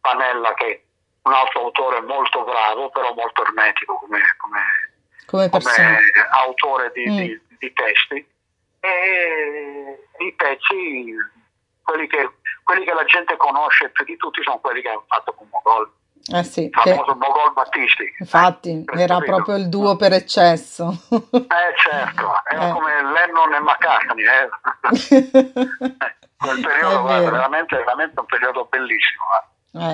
Panella 0.00 0.54
che 0.54 0.66
è 0.66 0.80
un 1.22 1.32
altro 1.32 1.60
autore 1.62 2.00
molto 2.02 2.44
bravo, 2.44 2.90
però 2.90 3.12
molto 3.14 3.42
ermetico 3.42 3.96
come, 3.98 4.20
come, 4.38 4.62
come 5.26 5.48
come 5.48 5.98
autore 6.30 6.92
di, 6.94 7.08
Mm. 7.10 7.16
di- 7.16 7.40
di 7.58 7.72
testi. 7.72 8.28
E 8.80 10.08
i 10.18 10.32
pezzi, 10.34 11.14
quelli 11.82 12.06
che, 12.06 12.30
quelli 12.64 12.84
che 12.84 12.92
la 12.94 13.04
gente 13.04 13.36
conosce 13.36 13.90
più 13.90 14.04
di 14.04 14.16
tutti, 14.16 14.42
sono 14.42 14.58
quelli 14.58 14.80
che 14.82 14.88
hanno 14.88 15.04
fatto 15.06 15.32
con 15.34 15.46
Mogol, 15.50 15.90
Eh 16.32 16.42
sì, 16.42 16.64
il 16.64 16.70
che 16.70 16.94
famoso 16.94 17.14
Mogol 17.14 17.52
Battisti. 17.52 18.14
infatti 18.18 18.70
Eh, 18.84 19.00
era 19.00 19.14
capito? 19.16 19.34
proprio 19.34 19.56
il 19.56 19.68
duo 19.68 19.94
per 19.96 20.12
eccesso. 20.14 20.88
Eh 21.10 21.74
certo, 21.76 22.32
era 22.50 22.68
Eh. 22.68 22.72
come 22.72 22.90
Lennon 23.12 23.54
e 23.54 23.60
McCartney, 23.60 24.24
eh. 24.24 24.48
quel 26.36 26.60
periodo 26.60 27.00
guarda, 27.02 27.30
veramente, 27.30 27.76
veramente 27.76 28.18
un 28.20 28.26
periodo 28.26 28.64
bellissimo. 28.70 29.24
guarda. 29.26 29.52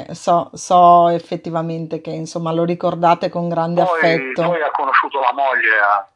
Eh, 0.08 0.14
so, 0.14 0.50
so 0.54 1.08
effettivamente 1.08 2.00
che 2.00 2.10
insomma 2.10 2.52
lo 2.52 2.64
ricordate 2.64 3.28
con 3.30 3.48
grande 3.48 3.82
Poi, 3.82 3.98
affetto. 3.98 4.42
poi 4.42 4.62
ha 4.62 4.70
conosciuto 4.70 5.20
la 5.20 5.32
moglie, 5.32 5.78
a- 5.80 6.08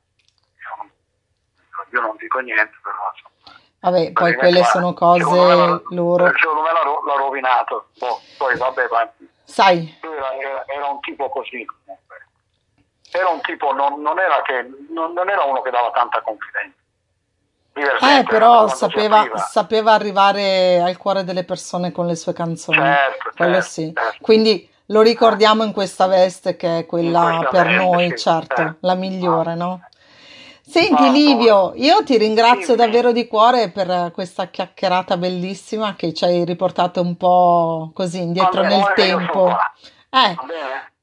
io 1.92 2.00
non 2.00 2.16
dico 2.18 2.38
niente, 2.40 2.76
però 2.82 2.96
insomma, 3.14 3.33
Vabbè, 3.84 4.12
poi 4.12 4.34
quelle 4.34 4.60
guarda, 4.60 4.70
sono 4.70 4.94
cose 4.94 5.24
me 5.24 5.82
loro. 5.90 6.32
Secondo 6.34 6.62
me 6.62 6.72
l'ha, 6.72 6.80
ro- 6.82 7.02
l'ha 7.04 7.14
rovinato. 7.16 7.88
Boh, 7.98 8.18
poi 8.38 8.56
vabbè, 8.56 8.86
ma 8.90 9.12
Sai, 9.44 9.98
lui 10.00 10.16
era, 10.16 10.32
era- 10.38 10.64
era 10.66 10.86
un 10.86 11.00
tipo 11.00 11.28
così. 11.28 11.66
Era 13.12 13.28
un 13.28 13.40
tipo, 13.42 13.74
non, 13.74 14.00
non 14.00 14.18
era 14.18 14.40
che, 14.42 14.66
non, 14.88 15.12
non 15.12 15.28
era 15.28 15.42
uno 15.44 15.60
che 15.60 15.70
dava 15.70 15.90
tanta 15.90 16.22
confidenza. 16.22 16.78
Eh, 17.74 18.24
però 18.24 18.68
sapeva, 18.68 19.36
sapeva 19.36 19.92
arrivare 19.92 20.80
al 20.80 20.96
cuore 20.96 21.22
delle 21.24 21.44
persone 21.44 21.92
con 21.92 22.06
le 22.06 22.16
sue 22.16 22.32
canzoni. 22.32 22.78
Certo, 22.78 23.32
Quello 23.36 23.52
certo, 23.54 23.68
sì. 23.68 23.92
certo. 23.94 24.16
Quindi 24.22 24.70
lo 24.86 25.02
ricordiamo 25.02 25.62
in 25.62 25.72
questa 25.72 26.06
veste 26.06 26.56
che 26.56 26.78
è 26.78 26.86
quella 26.86 27.46
per 27.50 27.66
veste, 27.66 27.82
noi, 27.84 28.16
certo, 28.16 28.54
certo. 28.56 28.76
la 28.80 28.94
migliore, 28.94 29.54
no? 29.54 29.80
Senti 30.74 31.02
Ma- 31.02 31.10
Livio, 31.10 31.72
io 31.76 32.02
ti 32.02 32.18
ringrazio 32.18 32.74
davvero 32.74 33.12
di 33.12 33.28
cuore 33.28 33.70
per 33.70 34.10
questa 34.12 34.48
chiacchierata 34.48 35.16
bellissima 35.16 35.94
che 35.94 36.12
ci 36.12 36.24
hai 36.24 36.44
riportato 36.44 37.00
un 37.00 37.16
po' 37.16 37.92
così 37.94 38.20
indietro 38.20 38.62
nel 38.62 38.92
tempo. 38.96 39.50
Eh, 40.10 40.36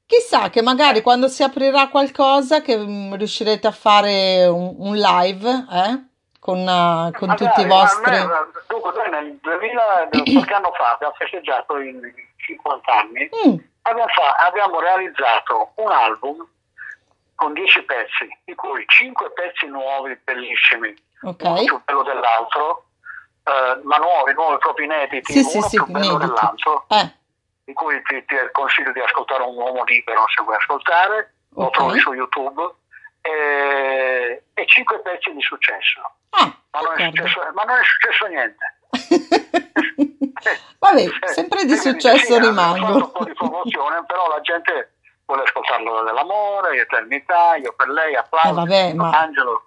chissà 0.05 0.49
che 0.49 0.61
magari 0.61 1.01
quando 1.01 1.29
si 1.29 1.41
aprirà 1.41 1.87
qualcosa 1.87 2.59
che 2.59 2.75
mm, 2.77 3.13
riuscirete 3.13 3.65
a 3.65 3.71
fare 3.71 4.45
un, 4.45 4.75
un 4.77 4.95
live, 4.97 5.49
eh? 5.49 6.03
Con, 6.37 6.57
eh, 6.57 7.11
con 7.17 7.29
Magari, 7.29 7.37
tutti 7.37 7.61
i 7.61 7.65
vostri... 7.65 8.11
me- 8.11 8.27
dunque, 8.67 8.91
noi 8.91 9.09
nel 9.09 9.39
2000, 9.41 10.09
qualche 10.33 10.53
anno 10.53 10.71
fa, 10.73 10.91
abbiamo 10.95 11.13
festeggiato 11.17 11.77
i 11.77 11.97
50 12.35 12.91
anni, 12.93 13.29
Mm, 13.47 13.55
abbiamo, 13.83 14.09
fa- 14.09 14.45
abbiamo 14.45 14.81
realizzato 14.81 15.71
un 15.75 15.91
album 15.91 16.45
con 17.41 17.53
10 17.53 17.81
pezzi, 17.85 18.29
di 18.45 18.53
cui 18.53 18.83
5 18.85 19.31
pezzi 19.31 19.65
nuovi, 19.65 20.15
bellissimi, 20.23 20.93
uno 21.21 21.31
ok. 21.31 21.63
più 21.65 21.81
bello 21.83 22.03
dell'altro, 22.03 22.85
eh, 23.43 23.79
ma 23.81 23.97
nuovi, 23.97 24.33
nuovi 24.33 24.57
proprio 24.59 24.85
inediti, 24.85 25.33
Sì, 25.33 25.43
sì, 25.43 25.57
uno 25.57 25.67
sì, 25.67 25.75
più 25.77 25.85
bello 25.87 26.05
inediti. 26.05 26.25
dell'altro, 26.27 26.85
Eh, 26.89 27.11
di 27.63 27.73
cui 27.73 27.99
ti, 28.03 28.23
ti 28.25 28.35
consiglio 28.51 28.91
di 28.91 28.99
ascoltare 28.99 29.41
un 29.41 29.55
uomo 29.55 29.83
libero 29.85 30.23
se 30.35 30.43
vuoi 30.43 30.55
ascoltare, 30.55 31.33
lo 31.55 31.65
Ok. 31.65 31.71
trovi 31.73 31.99
su 31.99 32.13
YouTube, 32.13 32.61
e, 33.21 34.43
e 34.53 34.65
5 34.67 34.99
pezzi 35.01 35.31
di 35.33 35.41
successo. 35.41 35.99
ah, 36.29 36.55
Ma 36.71 36.79
non, 36.81 36.93
successo, 37.11 37.39
ma 37.55 37.63
non 37.63 37.77
è 37.79 37.83
successo 37.83 38.25
niente. 38.27 38.65
Vabbè, 40.79 41.01
Eh, 41.01 41.27
sempre 41.27 41.65
di 41.65 41.75
successo 41.75 42.17
sì, 42.17 42.33
fatto 42.33 42.45
un 42.45 42.49
rimango. 42.49 43.07
po' 43.09 43.23
di 43.23 43.33
promozione, 43.33 44.03
però 44.05 44.27
la 44.27 44.41
gente 44.41 44.93
vuole 45.31 45.43
ascoltarlo 45.43 46.03
dell'amore, 46.03 46.81
eternità, 46.81 47.55
io 47.55 47.73
per 47.73 47.87
lei, 47.89 48.15
applauso, 48.15 48.49
Eh, 48.49 48.53
vabbè, 48.53 48.93
ma- 48.93 49.09
Angelo. 49.11 49.65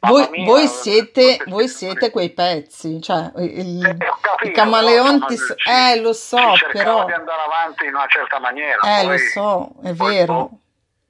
Voi, 0.00 0.28
mia, 0.30 0.44
voi 0.44 0.66
siete, 0.68 1.38
voi 1.46 1.66
siete 1.68 2.10
quei 2.10 2.30
pezzi, 2.30 3.00
cioè 3.00 3.32
il- 3.36 3.84
Eh, 3.84 3.96
capito, 4.20 4.50
i 4.50 4.52
camaleonti, 4.52 5.32
insomma, 5.32 5.90
eh 5.92 6.00
lo 6.00 6.12
so, 6.12 6.36
però, 6.70 7.04
di 7.06 7.12
andare 7.12 7.42
avanti 7.42 7.86
in 7.86 7.94
una 7.94 8.06
certa 8.06 8.38
maniera. 8.38 8.80
eh 8.82 9.04
poi- 9.04 9.12
lo 9.12 9.18
so, 9.18 9.70
è 9.82 9.92
vero. 9.92 10.32
boh, 10.34 10.50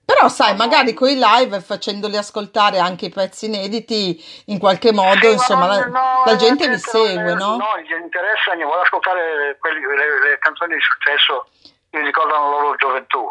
Però 0.07 0.29
sai, 0.29 0.55
Ma 0.57 0.67
magari 0.67 0.93
no. 0.93 0.99
con 1.01 1.09
i 1.09 1.19
live, 1.19 1.61
facendoli 1.61 2.17
ascoltare 2.17 2.79
anche 2.79 3.07
i 3.07 3.11
pezzi 3.11 3.47
inediti, 3.47 4.23
in 4.47 4.61
qualche 4.61 4.93
modo, 4.93 5.19
Sì, 5.19 5.27
ma 5.27 5.33
insomma, 5.33 5.67
non- 5.67 5.79
la, 5.79 5.87
no, 5.87 6.23
la 6.25 6.37
gente 6.37 6.69
vi 6.69 6.79
segue, 6.79 7.35
no? 7.35 7.57
No, 7.57 7.67
gli 7.85 7.93
interessa, 7.93 8.55
vuole 8.55 8.83
ascoltare 8.83 9.57
quelli- 9.59 9.81
le, 9.81 10.29
le 10.31 10.39
canzoni 10.39 10.75
di 10.75 10.81
successo 10.81 11.49
che 11.91 12.01
ricordano 12.01 12.51
la 12.51 12.61
loro 12.61 12.77
gioventù. 12.77 13.29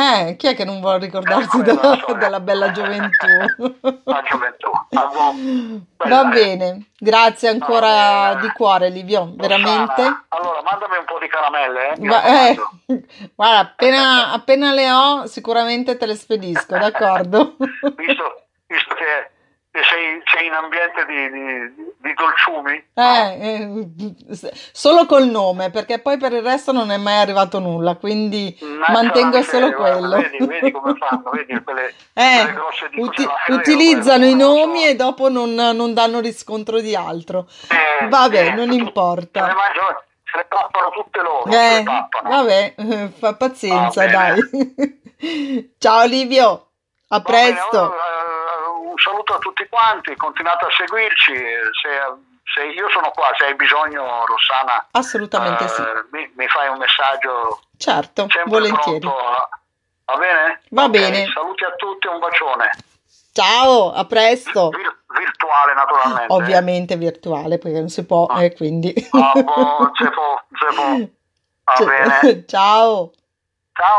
Eh, 0.00 0.36
chi 0.36 0.46
è 0.46 0.54
che 0.54 0.64
non 0.64 0.78
vuole 0.80 0.98
ricordarsi 0.98 1.58
Eh, 1.58 1.62
della, 1.64 1.98
della 2.16 2.38
bella 2.38 2.70
gioventù? 2.70 3.26
La 4.04 4.22
gioventù. 4.22 4.70
Va 5.96 6.24
bene, 6.26 6.90
grazie 6.96 7.48
ancora 7.48 8.34
Va 8.34 8.38
di 8.40 8.48
cuore, 8.52 8.90
Livio, 8.90 9.32
veramente. 9.34 10.02
Allora, 10.28 10.62
mandami 10.62 10.98
un 10.98 11.04
po' 11.04 11.18
di 11.18 11.26
caramelle, 11.26 11.94
eh. 11.94 11.98
Gua- 11.98 12.22
eh, 12.22 12.56
guarda, 13.34 13.58
appena, 13.58 14.30
appena 14.32 14.72
le 14.72 14.88
ho, 14.88 15.26
sicuramente 15.26 15.96
te 15.96 16.06
le 16.06 16.14
spedisco, 16.14 16.78
d'accordo? 16.78 17.56
Visto, 17.96 18.42
visto 18.68 18.94
che, 18.94 19.30
che 19.37 19.37
sei, 19.82 20.22
sei 20.24 20.46
in 20.46 20.52
ambiente 20.52 21.04
di, 21.06 21.30
di, 21.30 21.92
di 21.98 22.14
dolciumi. 22.14 22.84
Eh, 22.94 23.38
eh, 23.40 24.50
solo 24.72 25.06
col 25.06 25.26
nome, 25.26 25.70
perché 25.70 25.98
poi 26.00 26.16
per 26.18 26.32
il 26.32 26.42
resto 26.42 26.72
non 26.72 26.90
è 26.90 26.96
mai 26.96 27.18
arrivato 27.20 27.58
nulla, 27.58 27.96
quindi 27.96 28.56
Mannaggia 28.60 28.92
mantengo 28.92 29.36
la 29.36 29.42
solo 29.42 29.70
guarda, 29.70 29.98
quello. 29.98 30.16
Vedi, 30.30 30.46
vedi 30.46 30.70
come 30.72 30.94
fanno, 30.96 31.30
vedi 31.30 31.62
quelle, 31.62 31.94
Eh, 32.14 32.36
quelle 32.42 32.52
grosse 32.54 32.88
di 32.90 33.00
uti- 33.00 33.28
utilizzano 33.48 34.24
i 34.24 34.34
nomi 34.34 34.80
so. 34.82 34.86
e 34.88 34.94
dopo 34.96 35.28
non, 35.28 35.54
non 35.54 35.94
danno 35.94 36.20
riscontro 36.20 36.80
di 36.80 36.94
altro. 36.94 37.48
Eh, 38.00 38.06
Vabbè, 38.08 38.46
eh, 38.46 38.50
non 38.52 38.66
tu- 38.68 38.72
Se 38.74 38.78
importa. 38.80 39.46
le, 39.46 39.52
se 40.30 40.36
le 40.36 40.44
pappano 40.48 40.90
tutte 40.90 41.20
loro, 41.22 41.50
Eh, 41.50 41.82
vabbè, 42.22 42.74
eh, 42.76 43.08
fa 43.18 43.34
pazienza, 43.34 44.04
bene. 44.06 44.12
dai. 44.12 45.72
Ciao 45.78 46.04
Livio, 46.04 46.46
a 47.08 47.18
Va 47.18 47.20
bene, 47.20 47.52
presto. 47.54 47.78
allora, 47.80 47.96
eh, 47.96 48.37
un 48.98 49.00
saluto 49.00 49.34
a 49.34 49.38
tutti 49.38 49.66
quanti, 49.68 50.16
continuate 50.16 50.64
a 50.66 50.68
seguirci, 50.76 51.32
se, 51.32 51.90
se 52.52 52.64
io 52.66 52.90
sono 52.90 53.10
qua, 53.10 53.30
se 53.38 53.44
hai 53.44 53.54
bisogno 53.54 54.24
Rossana, 54.26 54.88
Assolutamente 54.90 55.64
eh, 55.64 55.68
sì. 55.68 55.82
mi, 56.10 56.32
mi 56.34 56.48
fai 56.48 56.68
un 56.68 56.78
messaggio 56.78 57.60
Certo, 57.76 58.26
volentieri. 58.46 58.98
pronto. 58.98 59.48
Va 60.04 60.16
bene? 60.16 60.62
Va 60.70 60.84
Ok, 60.84 60.90
bene. 60.90 61.26
Saluti 61.32 61.64
a 61.64 61.72
tutti, 61.76 62.06
un 62.08 62.18
bacione. 62.18 62.70
Ciao, 63.32 63.92
a 63.92 64.04
presto. 64.04 64.70
Vir- 64.70 64.96
virtuale 65.16 65.74
naturalmente. 65.74 66.32
Ovviamente 66.32 66.96
virtuale 66.96 67.58
perché 67.58 67.78
non 67.78 67.88
si 67.88 68.04
può, 68.04 68.26
Ah. 68.26 68.42
e 68.42 68.54
quindi. 68.56 68.92
Ah, 69.12 69.32
boh, 69.40 69.90
se 69.94 70.10
può, 70.10 70.42
se 70.58 70.74
può. 70.74 70.96
Va 71.64 71.72
Cioè, 71.76 71.86
bene. 71.86 72.44
Ciao. 72.48 73.12
Ciao. 73.74 73.98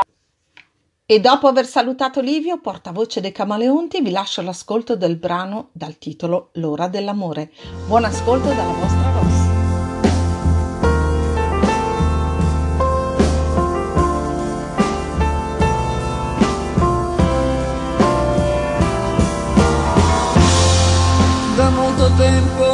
E 1.11 1.19
dopo 1.19 1.47
aver 1.47 1.65
salutato 1.65 2.21
Livio, 2.21 2.59
portavoce 2.59 3.19
dei 3.19 3.31
Camaleonti, 3.31 3.99
vi 3.99 4.11
lascio 4.11 4.43
l'ascolto 4.43 4.95
del 4.95 5.15
brano 5.15 5.69
dal 5.71 5.97
titolo 5.97 6.49
L'ora 6.53 6.87
dell'amore. 6.87 7.51
Buon 7.87 8.03
ascolto 8.03 8.49
dalla 8.49 8.73
vostra 8.73 9.11
Ross. 9.13 9.47
Da 21.55 21.69
molto 21.71 22.11
tempo 22.17 22.68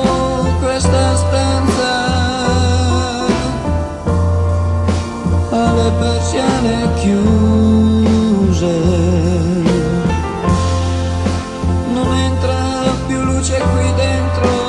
Non 11.96 12.14
entra 12.14 12.94
più 13.08 13.24
luce 13.24 13.58
qui 13.58 13.94
dentro. 13.96 14.65